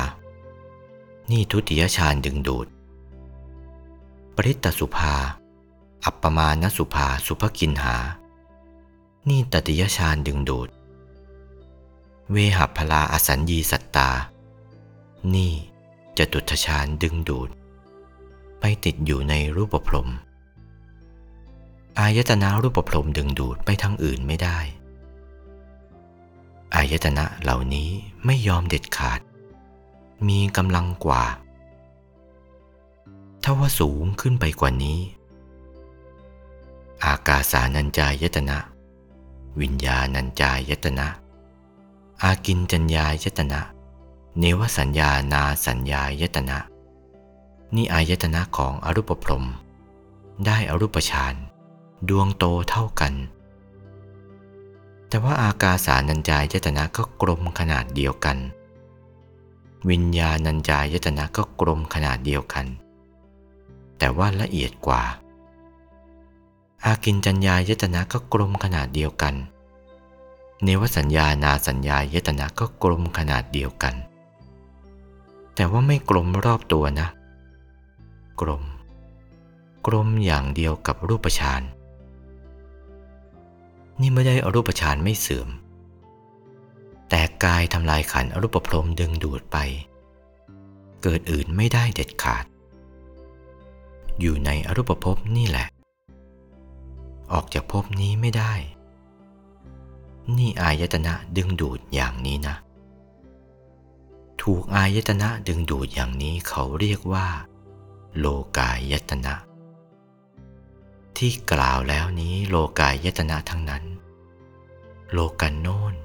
[1.32, 2.68] นี่ทุติยฌานดึงดูด
[4.36, 5.16] ปริตตสุภา
[6.06, 7.96] อัปปมานสุภาสุภกินหา
[9.30, 10.70] นี่ตติยฌานดึงดูด
[12.32, 14.10] เวหัพลาอสัญญีสัตตา
[15.34, 15.54] นี่
[16.18, 17.50] จะตุทฌานดึงดูด
[18.60, 20.10] ไปติดอยู่ในรูปพรม
[22.00, 24.58] อายตนะรูปพรมดึงดูดไปทางอื่นไม่ได้
[26.76, 27.90] อายตนะเหล่านี้
[28.26, 29.20] ไม่ยอมเด็ดขาด
[30.28, 31.24] มีกำลังกว่า
[33.44, 35.00] ถ้าว่าสูงขึ้นไปกว่านี้
[37.06, 38.58] อากาสานัญจายตนะ
[39.62, 41.08] วิญญาณัญจายตนะ
[42.24, 43.62] อากินจัญญายตนะ
[44.40, 46.58] เนวสัญญานาสัญญายตนะ
[47.76, 49.46] นี่อายตนะของอรูปพรม
[50.46, 51.36] ได้อรูปฌาน
[52.10, 53.14] ดวงโตเท่ากัน
[55.08, 58.38] แต่ว่าอากาสานัญจายตนะก็กลมขนาดเดียวกัน
[59.90, 62.66] วิญญาณัญจายตนะก็กลมขนาดเดียวกัน
[63.98, 65.04] แต่ว่าละเอียดกว่า
[66.86, 69.36] อากินจัญญายตนะก็กลมขนาดเดียวกัน
[70.64, 73.96] เนวสัญญานาสัญญายตนะก็กลมขนาดเดียวกัน
[75.56, 77.08] แต่ว่าไม่กลมรอบตัวนะ
[78.42, 78.64] กลม
[79.86, 81.62] กลมอย่างเดียวกับรูปฌาน
[84.02, 85.50] นี่ไม่ได้อรูปฌานไม่เสื่อม
[87.10, 89.58] แต่กายทำลายขันอรูปพรมดึงดูดไป
[91.02, 92.46] เกิดอื่นไม่ได้เด็ดขาด
[94.20, 95.68] อยู่ในอรูปภพนี่แหละ
[97.32, 98.54] ออกจากภพนี้ไม่ได้
[100.38, 102.56] นี่อายตนะดึงดูดอย่างนี้นะ
[104.42, 107.28] ถูกอายตนะดึงดูดอย่างนี้เขาเรียกว่า
[108.18, 108.26] โล
[108.58, 109.36] กายตนะ
[111.18, 113.84] ที่กล่าวแล้วนี้โลกายตนะทั้งนั้น
[115.12, 115.96] โลกันโน่น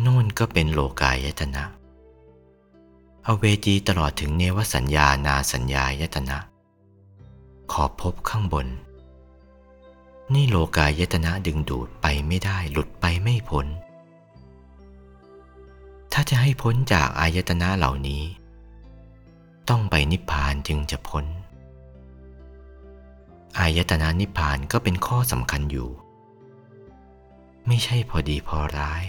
[0.00, 1.64] โน่นก็เป็นโลกายตนะ
[3.24, 6.38] เอาเวจีตลอดถึงเนวสัญญานาสัญญายตนะ
[7.72, 8.66] ขอบพบข้างบน
[10.32, 13.66] นี่โลกายตนะดึงดูดไปไม่ได้หลุดไปไม่พ้น
[16.12, 18.22] ถ้าจะให้พ้นจากอายตนะเหล่านี้
[19.68, 21.26] ต้องไปนิพพานจึงจะพ้น
[23.58, 25.90] อายตนะนิพพานก็เป็นข้อสำคัญอยู่
[27.66, 29.04] ไม่ใช่พอดีพอร้าย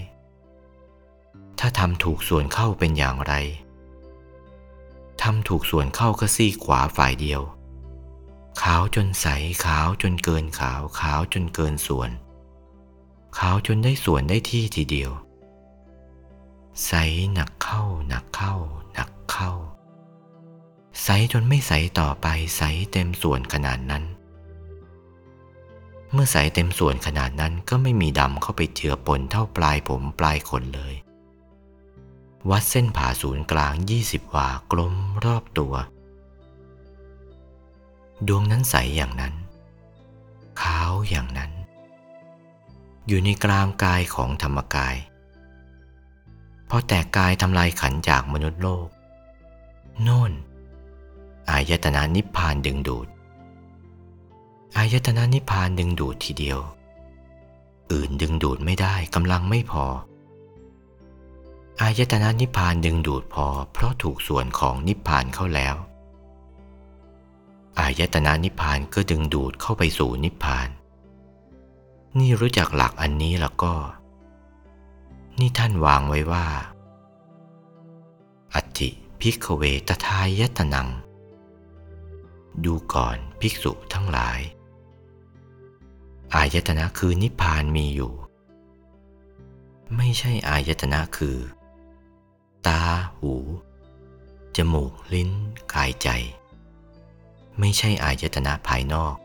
[1.59, 3.33] ถ้าทำถูกส่วนเข้าเป็นอย่างไร
[5.21, 7.41] ทำถูกส่วนเข้าก็ซี่ขวาฝ่ายเดียว
[8.61, 9.27] ขาวจนใส
[9.65, 12.09] ขาวจนเกินขาวขาวจนเกินส่วน
[13.37, 15.11] ขาวจนได้ส่วนได้ที่ทีเดียว
[16.85, 16.91] ใส
[17.33, 18.53] หนักเข้าหนักเข้า
[18.93, 19.51] หนักเข้า
[21.01, 22.27] ใสจนไม่ใสต่อไป
[22.57, 24.03] ใสเต็มส่วนขนาดนั้น
[26.11, 30.95] เมื่อใสเต็มส่วนขนาดนั้นก็ไม่มีดำเข้าไปเจือปนเท่าปลายผมปลายขนเลย
[32.49, 33.73] วัดเส้นผ่าศูนย์กลาง
[34.05, 34.93] 20 วากลม
[35.25, 35.73] รอบตัว
[38.27, 39.33] ดวงนั้นใสอย่างนั้น
[40.61, 41.51] ขาวอย่างนั้น
[43.07, 44.95] อยู่ในกลางกายของธรรมกาย
[46.69, 48.87] พอแตกกายทำลายขันจากมนุษย์โลก
[50.03, 50.31] โน่น
[51.51, 53.07] อายตนะนิพพานดึงดูด
[54.77, 56.59] อายตนะนิพพานดึงดูดทีเดียว
[57.91, 59.85] อื่นดึงดูดไม่ได้กำลังไม่พอ
[61.81, 65.75] อายตนะนิพพานดึงดูดพอ เพราะถูกส่วนของนิพพานเข้าแล้ว
[67.79, 70.69] อายตนะนิพพานก็ดึงดูดเข้าไปสู่นิพพาน
[72.17, 73.73] นี่รู้จักหลักอันนี้แล้วก็
[75.39, 76.45] นี่ท่านวางไว้ว่า
[78.53, 80.89] อัติพิกเวตทายตนัง
[82.65, 84.39] ดูก่อนภิกษุทั้งหลาย
[86.35, 88.13] อายตนะคือนิพพานมีอยู่
[89.95, 91.37] ไม่ใช่อายตนะคือ
[92.67, 92.81] ตา
[93.17, 93.33] หู
[94.57, 95.29] จมูก ลิ้น
[95.73, 96.09] กายใจ
[97.59, 99.15] ไม่ใช่อายตนะภายนอก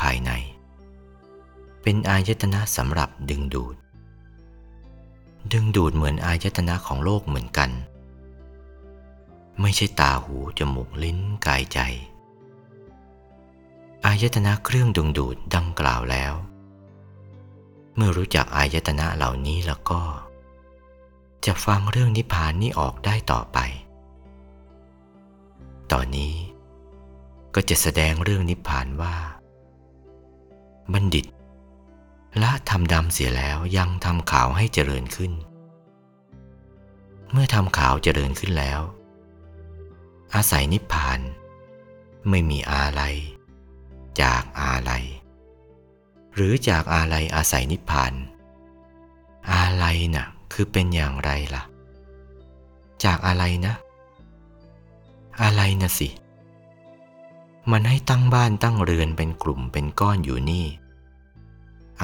[0.00, 0.30] ภายใน
[1.82, 3.76] เป็นอายตนะสำหรับดึงดูด
[5.52, 7.70] ดึงดูดเหมือนอายตนะของโลกเหมือนกัน
[9.60, 11.80] ไม่ใช่ตา หู จมูก ลิ้น กายใจ
[14.06, 16.32] อายตนะเครื่องดึงดูดดังกล่าวแล้ว
[17.96, 20.00] เมื่อรู้จักอายตนะเหล่านี้แล้วก็
[21.46, 23.58] จะฟังเรื่องนิพพานนี้ออกได้ต่อไป
[25.92, 26.34] ตอนนี้
[27.54, 29.16] ก็จะแสดงเรื่องนิพพานว่า
[30.92, 31.26] บัณฑิต
[32.42, 35.32] ละทำดำเสียแล้วยังทำขาวให้เจริญขึ้น
[37.32, 38.80] เมื่อทำขาวเจริญขึ้นแล้ว
[40.34, 41.20] อาศัยนิพพาน
[42.28, 43.02] ไม่มีอะไร
[44.22, 44.92] จากอะไร
[46.34, 48.12] หรือจากอะไรอาศัยนิพพาน
[49.52, 51.62] อะไรนะ่ะคือเป็นอย่างไรล่ะ
[53.04, 53.74] จากอะไรนะ
[55.42, 56.08] อะไรนะสิ
[57.70, 60.66] มันให้ตั้งบ้านตั้งเรือนเป็นกลุ่มเป็นก้อนอยู่นี่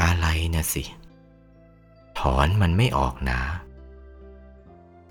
[0.00, 0.84] อะไรนะสิ
[2.18, 3.40] ถอนมันไม่ออกนะ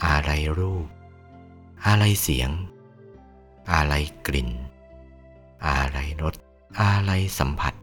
[0.05, 0.87] อะไรรูป
[1.85, 2.49] อะไรเสียง
[3.73, 3.93] อะไร
[4.27, 4.49] กลิ่น
[5.67, 6.35] อะไรรส
[6.81, 7.73] อะไรสัมผัส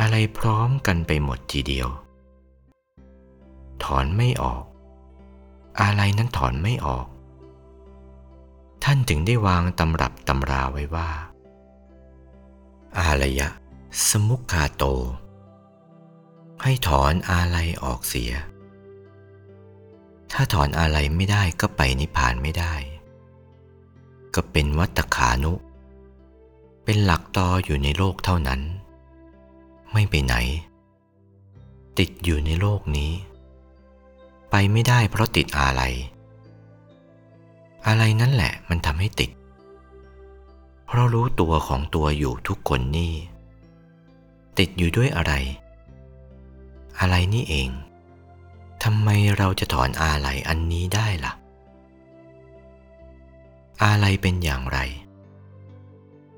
[0.00, 1.88] อะไรพร้อมกันไปหมดทีเดียว
[3.84, 4.64] ถอนไม่ออก
[5.82, 7.06] อะไรนั้นถอนไม่ออก
[8.84, 11.10] ท่านถึงได้วางตำรับตำราไว้ว่า
[12.98, 13.48] อารยะ
[14.08, 14.84] สมุขคาโต
[16.62, 18.32] ให้ถอนอาลัยออกเสีย
[20.32, 22.74] ถ้าถอนอาลัยไม่ได้ก็ไปนิพพานไม่ได้
[24.34, 25.52] ก็เป็นวัตขานุ
[26.84, 28.60] เป็นหลักตออยู่ในโลกเท่านั้น
[29.92, 30.34] ไม่ไปไหน
[31.98, 33.12] ติดอยู่ในโลกนี้
[34.50, 35.82] ไปไม่ได้เพราะติดอะไร
[37.86, 39.30] อะไรนั่นแหละมันทำให้ติด
[40.86, 43.12] เพราะรู้ตัวของตัวอยู่ทุกคนนี่
[44.58, 45.32] ติดอยู่ด้วยอะไร
[47.00, 47.70] อะไรนี่เอง
[48.82, 51.32] ทำไมเราจะถอนอาลัยอันนี้ได้ล่ะ
[53.82, 54.78] อาลัยเป็นอย่างไร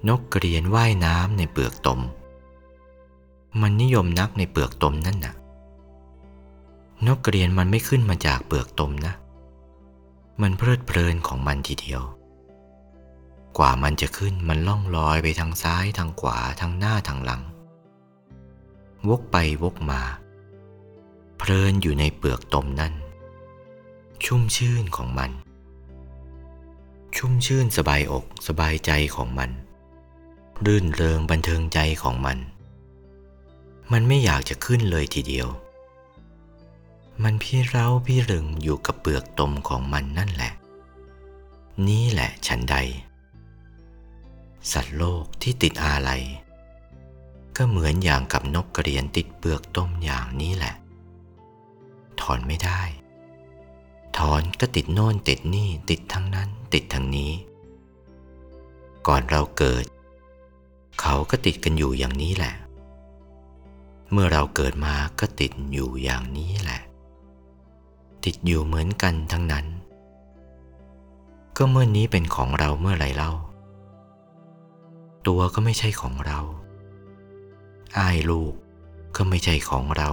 [0.08, 2.00] นกกระเรียนว่ายน้ำในเปลือกตม
[3.60, 5.34] มันนิยมนักในเปลือกตมนั่นน่ะ
[7.06, 9.14] นกกระเรียนมันไม่ขึ้นมาจากเปลือกตมนะ
[10.42, 12.02] มันเพลิดเพลินของมันทีเดียว
[13.58, 17.42] กว่ามันจะขึ้นมันล่องลอยไปทางซ้ายทางขวาทางหน้าทางหลัง
[19.08, 20.02] วกไปวกมา
[21.38, 22.94] เพลินอยู่ในเปลือกตมนั่น
[24.24, 25.30] ชุ่มชื่นของมัน
[27.16, 29.50] ชุ่มชื่นสบายอกสบายใจของมัน
[30.66, 32.38] รื่นเริงบันเทิงใจของมัน
[33.92, 35.48] มันไม่อยากจะขึ้นเลยทีเดียว
[37.22, 40.52] มันพี่เร้าพี่รึงอยู่กับเปลือกตมของมันนั่นแหละ
[41.88, 42.76] นี่แหละฉันใด
[44.72, 46.22] สัตว์โลกที่ติดอาลัย
[47.56, 50.74] ก็เหมือนอย่างกับนกกระเรียนติดเปลือกต้มอย่างนี้แหละ
[52.20, 52.80] ถอนไม่ได้
[54.16, 57.32] ถอนก็ติดโน่นติดนี่ติดทั้งนั้นติดทั้งนี้
[59.06, 59.84] ก่อนเราเกิด
[61.00, 62.54] เขาก็ติดกันอยู่อย่างนี้แหละ
[64.12, 66.80] เมื่อเราเกิดมาก็ติดอยู่อย่างนี้แหละ
[68.24, 69.66] ติดอยู่เหมือนกันทั้งนั้น
[71.56, 73.32] ก็เมื่อนนี้เป็นของเราเมื่อไรเล่า
[75.26, 76.40] ตัวก็ไม่ใช่ของเรา
[77.98, 78.52] อ้ายลูก
[79.16, 80.10] ก็ไม่ใช่ของเรา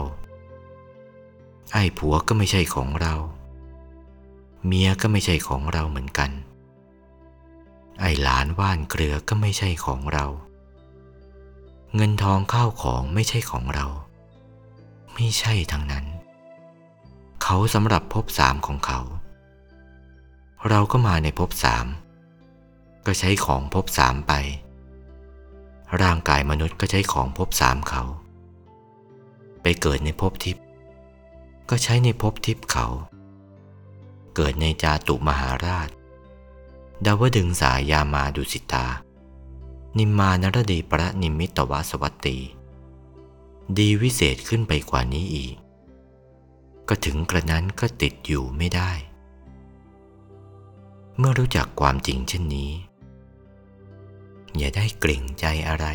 [1.74, 3.16] ไอ้ผัวก็ไม่ใช่ของเรา
[4.66, 6.32] เมียก็ไม่ใช่ของเราเหมือนกัน
[8.00, 10.26] ไอ้หลานว่านเกลือก็ไม่ใช่ของเรา
[11.96, 13.88] เงินทองข้าวของไม่ใช่ของเรา
[15.14, 16.06] ไม่ใช่ทั้งนั้น
[17.44, 19.00] เขาสำหรับภพสามของเขา
[20.70, 21.86] เราก็มาในภพสาม
[23.06, 24.34] ก็ใช้ของภพสามไป
[26.02, 28.04] ร่างกายมนุษย์ก็ใช้ของภพสามเขา
[29.62, 30.66] ไปเกิดในภพทิพย์
[31.70, 32.88] ก็ใช้ในภพทิพย์เขา
[34.36, 35.90] เกิดในจาตุมหาราช
[37.06, 38.86] ดาวดึงสายามาดุสิตา
[39.98, 42.38] นิมมานรดีประนิมิตวสวัตตี
[43.78, 45.56] ดีวิเศษขึ้นไปกว่านี้อีก
[46.88, 48.92] ก็ถึงกระนั้นก็ติดอยู่ไม่ได้
[51.18, 52.72] เมื่อรู้จักความจริงเช่นนี้
[54.58, 55.86] อย่าได้เกรงใจอะไร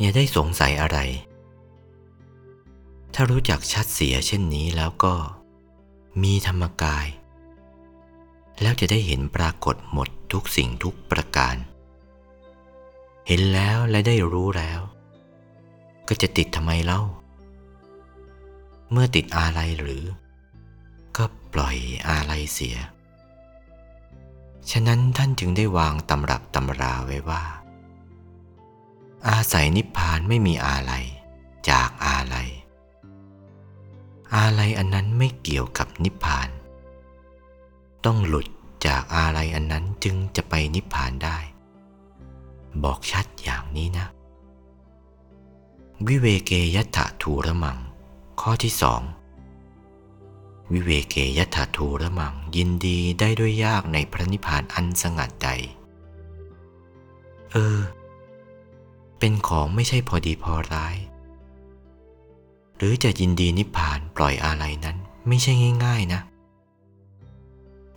[0.00, 0.98] อย่าได้สงสัยอะไร
[3.14, 5.14] ถ้ารู้จักชัดเสียเช่นนี้แล้วก็
[6.22, 7.06] มีธรรมกาย
[8.60, 11.56] แล้วจะได้เห็นปรากฏหมดทุกสิ่งทุกประการ
[13.30, 14.80] เห็นแล้วและได้รู้แล้ว
[16.08, 17.02] ก็จะติดทำไมเล่า
[18.90, 20.04] เมื่อติดอะไรหรือ
[21.16, 21.76] ก็ปล่อย
[22.08, 22.76] อะไรเสีย
[24.70, 27.42] ฉะนั้นท่านจึงได้วางตำรับตำราไว้ว่า
[29.28, 30.92] อาศัยนิพพานไม่มีอะไร
[31.70, 32.36] จากอะไร
[34.36, 36.48] อะไรอันนั้นไม่เกี่ยวกับนิพพาน
[38.04, 38.46] ต้องหลุด
[38.86, 41.38] จากอะไรอันนั้นจึงจะไปนิพพานได้
[42.84, 44.06] บอกชัดอย่างนี้นะ
[46.06, 47.78] วิเวเกยัตถทูระมัง
[48.40, 49.02] ข้อที่สอง
[50.72, 55.48] วิเวเกยัตถทูระมังยินดีได้ด้วยยากในพระนิพพานอันสงัดใด
[57.52, 57.78] เออ
[59.18, 60.96] เป็นของไม่ใช่พอดีพอร้าย
[62.76, 64.96] หรือจะยินดีนิพพานปล่อยอะไรนั้น
[65.28, 65.52] ไม่ใช่
[65.84, 66.20] ง่าย ๆนะ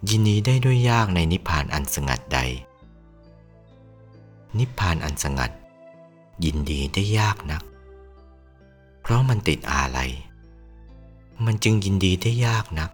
[0.09, 2.39] ยินดีได้ด้วยยากในนิพพานอันสงัดใด
[4.59, 5.51] นิพพานอันสงัด
[6.45, 7.63] ยินดีได้ยากนัก
[9.01, 9.99] เพราะมันติดอะไร
[11.45, 12.91] มันจึงยินดีได้ยากนัก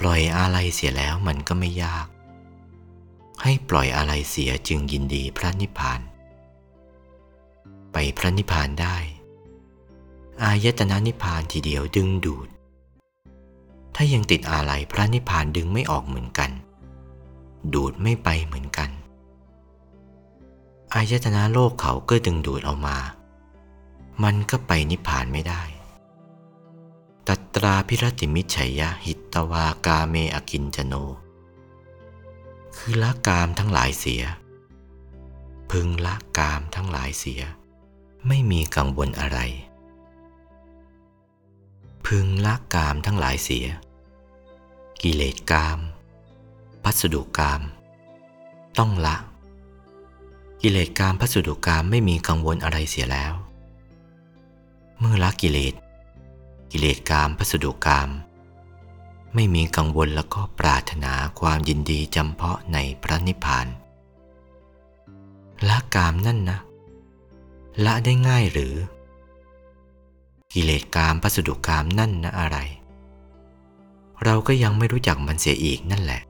[0.00, 2.06] ปล่อยอะไรเสียแล้วมันก็ไม่ยาก
[3.42, 6.00] ให้ปล่อยอะไรเสียจึงยินดีพระนิพพาน
[7.92, 8.96] ไปพระนิพพานได้
[10.42, 12.48] อายตนะนิพพานทีเดียวดึงดูด
[13.94, 16.50] ถ้ายังติดอะไรพระนิพพานดึงไม่ออกเหมือนกัน
[17.74, 18.90] ดูดไม่ไปเหมือนกัน
[20.94, 22.98] อายตนะโลกเขาก็ดึงดูดเอามา
[24.22, 25.62] มันก็ไปนิพพานไม่ได้
[27.28, 30.94] ตัตราพิรติมิจฉัยยะหิตวากาเมอกินจโน
[32.76, 34.22] คือละกามทั้งหลายเสีย
[35.70, 37.42] พึงละกามทั้งหลายเสีย
[38.26, 39.38] ไม่มีกังวลอะไร
[42.06, 43.66] พึงละกามทั้งหลายเสีย
[45.02, 45.78] กิเลสกาม
[46.82, 47.62] พัสดุกาม
[48.78, 49.16] ต้องละ
[50.62, 53.32] กิเลสกามพัสดุกามไม่มีกังวลอะไรเสียแล้ว
[54.98, 55.74] เมื่อละกิเลส
[56.70, 58.08] กิเลสกามพัสดุกาม
[59.34, 63.66] ไม่มีกังวลแล้วก็ปรารถนาความยินดีจำเพาะในพระนิพพาน
[65.68, 66.58] ละกามนั่นนะ
[67.84, 68.74] ละได้ง่ายหรือ
[70.52, 72.58] กิเลสกามพัสดุกามนั่นนะอะไร
[74.24, 76.20] เราก็ยังไม่รู้จักมันเสียอีกนั่นแหละ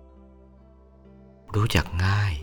[1.55, 2.35] รู้จักง่าย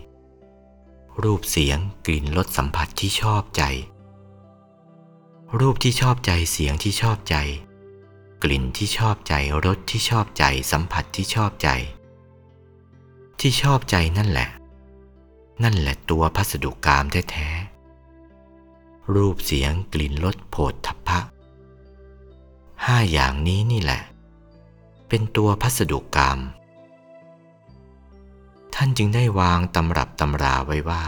[1.24, 3.63] รูปเสียงกลิ่นรสสัมผัสที่ชอบใจ
[5.59, 7.36] รูปที่ชอบใจเสียงที่ชอบใจ
[8.43, 9.34] กลิ่นที่ชอบใจ
[9.66, 11.70] รสที่ชอบใจ สัมผัสที่ชอบใจ
[13.39, 14.49] ที่ชอบใจนั่นแหละ
[15.63, 21.20] นั่นแหละตัวพัสดุกามแท้ๆรูปเสียงกลิ่นรสโผฏฐัพพะ
[22.86, 24.01] ห้าอย่างนี้นี่แหละ
[25.07, 26.39] เป็นตัวพัสดุกรรม
[28.76, 31.04] ท่านจึงได้วางตำรับตำราไว้ว่า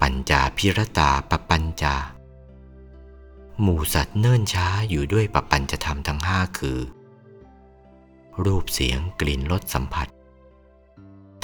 [0.00, 1.96] ปัญจาพิรตาปปัญจา
[3.60, 6.78] หมู่สัตว์เนิ่นช้าอยู่ด้วยปปัญจะธรรมทั้งห้าคือ
[8.44, 10.08] รูปเสียงกลิ่นรสสัมผัส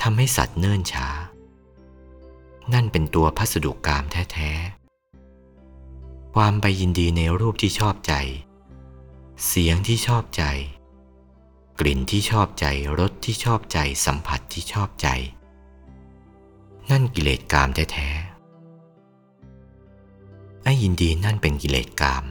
[0.00, 1.08] ทำให้สัตว์เนิ่นช้า
[2.72, 8.14] นั่นเป็นตัวพัสดุกรรมแท้ๆ ความไปยินดีในรูปที่ชอบใจ
[9.46, 10.44] เสียงที่ชอบใจ
[11.86, 12.66] ลิ่นที่ชอบใจ
[12.98, 15.08] รสที่ชอบใจสัมผัสที่ชอบใจ
[16.90, 22.24] นั่นกิเลสกามแท้ๆไอ้ยินดีนั่นเป็นกิเลสกาม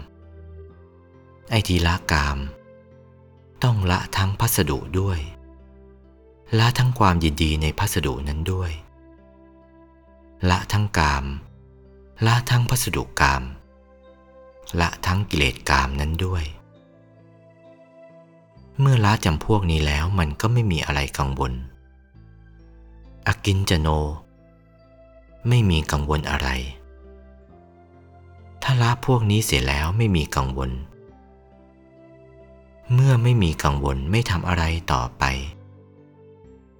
[1.49, 2.37] ไอ้ทีละกาม
[3.63, 5.19] ต้องละทั้งพัสดุด้วย
[6.59, 8.71] ละทั้งความยินดีในพัสดุนั้นด้วย
[10.49, 11.25] ละทั้งกาม
[12.25, 13.43] ละทั้งพัสดุกาม
[14.81, 16.43] ละทั้งกิเลสกามนั้นด้วย
[18.83, 21.53] เมื่อละจำพวกนี้แล้วมันก็ไม่มีอะไรกังวล
[23.27, 23.87] อกินจโน
[25.47, 26.49] ไม่มีกังวลอะไร
[28.63, 30.71] ถ้าละพวกนี้เสียแล้วไม่มีกังวล
[32.93, 35.23] เมื่อไม่มีกังวลไม่ทำอะไรต่อไป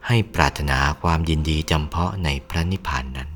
[0.08, 3.30] ให้ปรารถนาความยินดีจำเพาะในพระนิพพานนั้น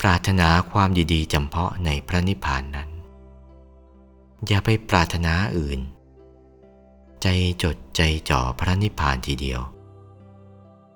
[0.00, 2.88] ปรารถนาความยินดีจำเพาะในพระนิพพานนั้น
[4.46, 5.80] อย่าไปปรารถนาอื่น
[7.22, 7.26] ใจ
[7.62, 8.00] จดใจ
[8.30, 9.60] จ่อพระนิพพานทีเดียว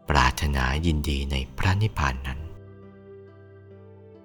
[0.09, 2.41] ปรารถนายินดีในพระนิพพานนั้น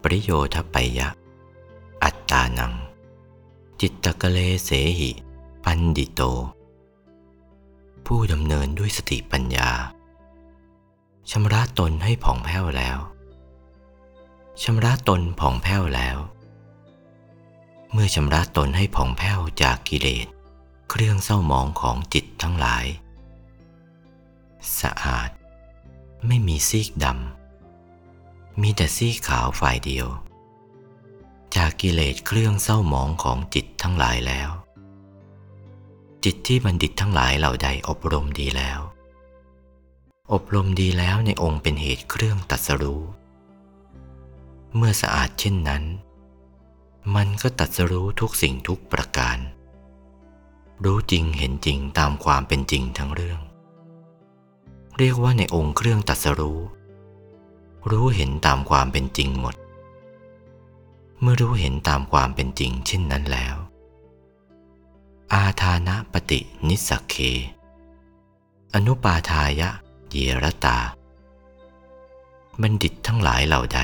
[0.02, 1.08] ปริโยทปยะ
[2.04, 2.74] อัตตานัง
[3.82, 5.12] จิตตะกะเลเสหิ
[5.64, 6.22] ปันดิโต
[8.06, 9.70] ผู้ดำเนินด้วยสติปัญญา
[11.32, 12.98] ชำระตนให้ผ่องแผ้วแล้ว
[14.64, 16.18] ชำระตนผ่องแผ้วแล้ว
[17.92, 20.28] เมื่อชำระตนให้ผ่องแผ้วจากกิเลส
[20.94, 22.86] เครื่องเศร้าหมองของจิตทั้งหลาย
[24.82, 25.30] สะอาด
[26.28, 30.08] ไม่มีซีกดำมีแต่ซีกขาวฝ่ายเดียว
[31.56, 34.50] จากกิเลสเครื่องเศร้าหมองของจิตทั้งหลายแล้ว
[36.24, 38.80] จิตที่บัณฑิตทั้งหลายเหล่าใดอบรมดีแล้ว
[40.34, 43.04] อบรมดีแล้วในองค์เป็นเหตุเครื่องตัดสรู้
[44.76, 45.84] เมื่อสะอาดเช่นนั้น
[47.16, 49.40] มันก็ตัดสรู้ทุกสิ่งทุกประการ
[50.86, 53.40] รู้จริงเห็นจริงตามความเป็นจริงทั้งเรื่อง
[54.98, 56.60] เรียกว่าในองค์เครื่องตัดสรู้
[57.92, 59.56] รู้เห็นตามความเป็นจริงหมด
[61.22, 63.56] เมื่อรู้เห็นตามความเป็นจริงเช่นนั้นแล้ว
[65.34, 67.16] อาทานะปฏินิสสเค
[68.74, 69.70] อนุปาทายะ
[70.10, 70.78] เยรตา
[72.62, 73.82] บัณฑิตทั้งหลายเหล่าใด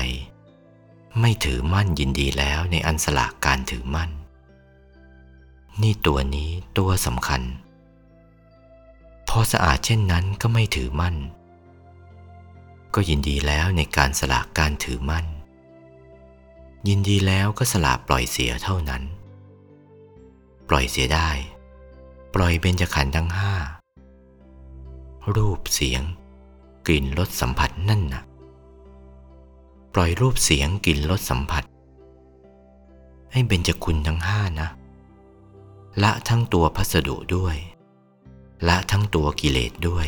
[1.20, 4.10] ไม่ถือมั่นยินดีแล้วในอันสละการถือมั่น
[5.82, 7.42] นี่ตัวนี้ตัวสำคัญ
[9.28, 11.16] พอสะอาดเช่นนั้นก็ไม่ถือมั่น
[12.94, 15.26] ก็ยินดีแล้วในการสละการถือมั่น
[16.88, 19.02] ยินดีแล้วก็สละปล่อยเสียเท่านั้น
[20.68, 21.30] ปล่อยเสียได้
[22.34, 23.54] ปล่อยเบญจขันธ์ทั้งห้า
[25.36, 26.02] รูปเสียง
[26.86, 28.22] กลิ่นรสสัมผัสนั่นนะ่ะ
[29.94, 31.64] ปล่อยรูปเสียงกลิ่นรสสัมผัส
[33.32, 34.68] ให้เบญจคุณทั้งห้านะ
[36.02, 37.56] ละทั้งตัวพัสดุด้วย
[38.68, 40.06] ละทั้งตัวกิเลสด้วย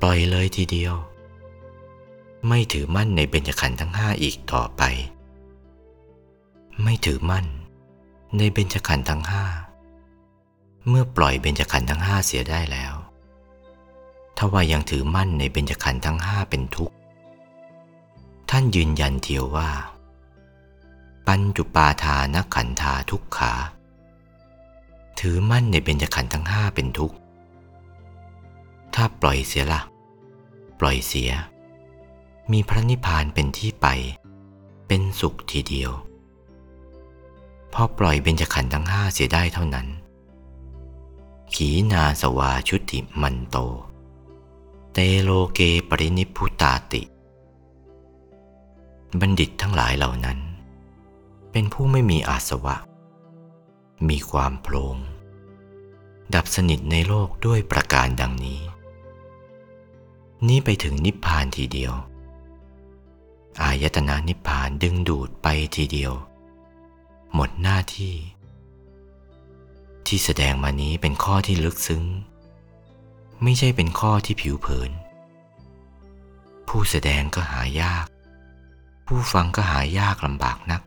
[0.00, 0.94] ปล่อยเลยทีเดียว
[2.48, 4.82] ไม่ถือมั่นในเบญจขันธ์ทั้งห้าอีกต่อไป
[6.82, 7.46] ไม่ถือมั่น
[8.38, 9.44] ในเบญจขันธ์ทั้งห้า
[10.88, 12.94] เมื่อปล่อยเบญจขันธ์ทั้งห้าเสียได้แล้ว
[14.36, 16.94] ถ้าว่ายังถือมั่นในเบญจขันธ์ทั้งห้าเป็นทุกข์
[18.50, 19.70] ท่านยืนยันเทียวว่า
[21.26, 23.52] ปัญจุปาทานขันธาทุกขา
[25.20, 27.16] ถือมั่นในเบญจขันธ์ทั้งห้าเป็นทุกข์
[28.94, 29.80] ถ้าปล่อยเสียละ่ะ
[30.80, 31.30] ปล่อยเสีย
[32.52, 33.86] มีพระนิพพานเป็นที่ไป
[34.86, 35.92] เป็นสุขทีเดียว
[37.72, 39.86] พอปล่อยเบญจขันธ์ทั้งห้าเสียได้เท่านั้น
[41.54, 43.56] ขีนาสวาชุติมันโต
[44.92, 47.02] เตโลเกปรินิพุตาติ
[49.20, 50.38] บัณฑิตทั้งหลายเหล่านั้น
[51.52, 52.76] เป็นผู้ไม่มีอาสวะ
[54.08, 54.96] มีความโพลง
[56.34, 58.60] ดับสนิทในโลกด้วยประการดังนี้
[60.48, 61.92] นี้ไปถึงนิพพานทีเดียว
[63.62, 66.12] อายตนะนิพพานดึงดูดไปทีเดียว
[67.34, 68.14] หมดหน้าที่
[70.06, 72.04] ที่แสดงมานี้เป็นข้อที่ลึกซึ้ง
[73.42, 74.90] ไม่ใช่เป็นข้อที่ผิวเผิน
[76.68, 78.06] ผู้แสดงก็หายาก
[79.06, 80.82] ผู้ฟังก็หายากลำบากนัก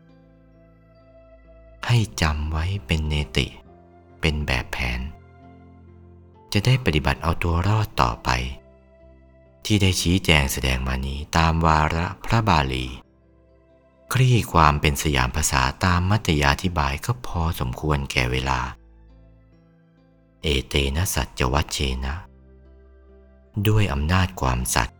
[1.86, 3.46] ให้จำไว้เป็นเนติ
[4.20, 5.00] เป็นแบบแผน
[6.52, 8.30] จะได้ปฏิบัติเอาตัวรอดต่อไป
[9.64, 12.86] ที่ได้ชี้แจงแสดงมานี้ตามวาระพระบาลี
[14.12, 18.60] คลี่ความเป็นสยามภาษาตามมัตยาธิบายก็พอสมควรแก่เวลา
[20.42, 22.14] เอเตนะสัจวัชเชนะ
[23.68, 24.96] ด้วยอำนาจความสัตย์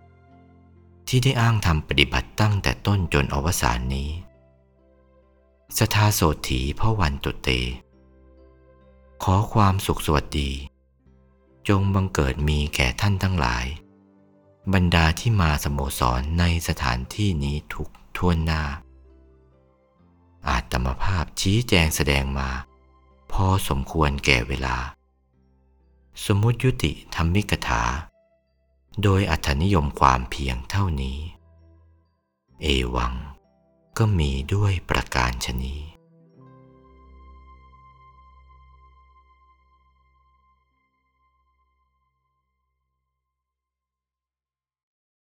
[1.09, 4.09] ที่ได้อ้างทำปฏิบัติตั้งแต่ต้นจนอวสานนี้
[5.77, 7.49] สทาโสถีพระวันตุเต
[9.23, 10.51] ขอความสุขสวัสดี
[11.69, 13.67] จงบังเกิดมีแก่ท่านทั้งหลาย
[14.73, 18.63] บรรดาที่มาสโมสรในสถานที่นี้ทุกทั่วหน้า
[20.49, 22.51] อาตมภาพชี้แจงแสดงมา
[23.33, 24.77] พอสมควรแก่เวลา
[26.27, 27.85] สมมุติยุติธรรมิกถา
[29.03, 31.19] โดยอัธนิยมความเพียงเท่านี้
[32.63, 33.15] เอวัง
[33.99, 35.88] ก็มีด้วยประการชนี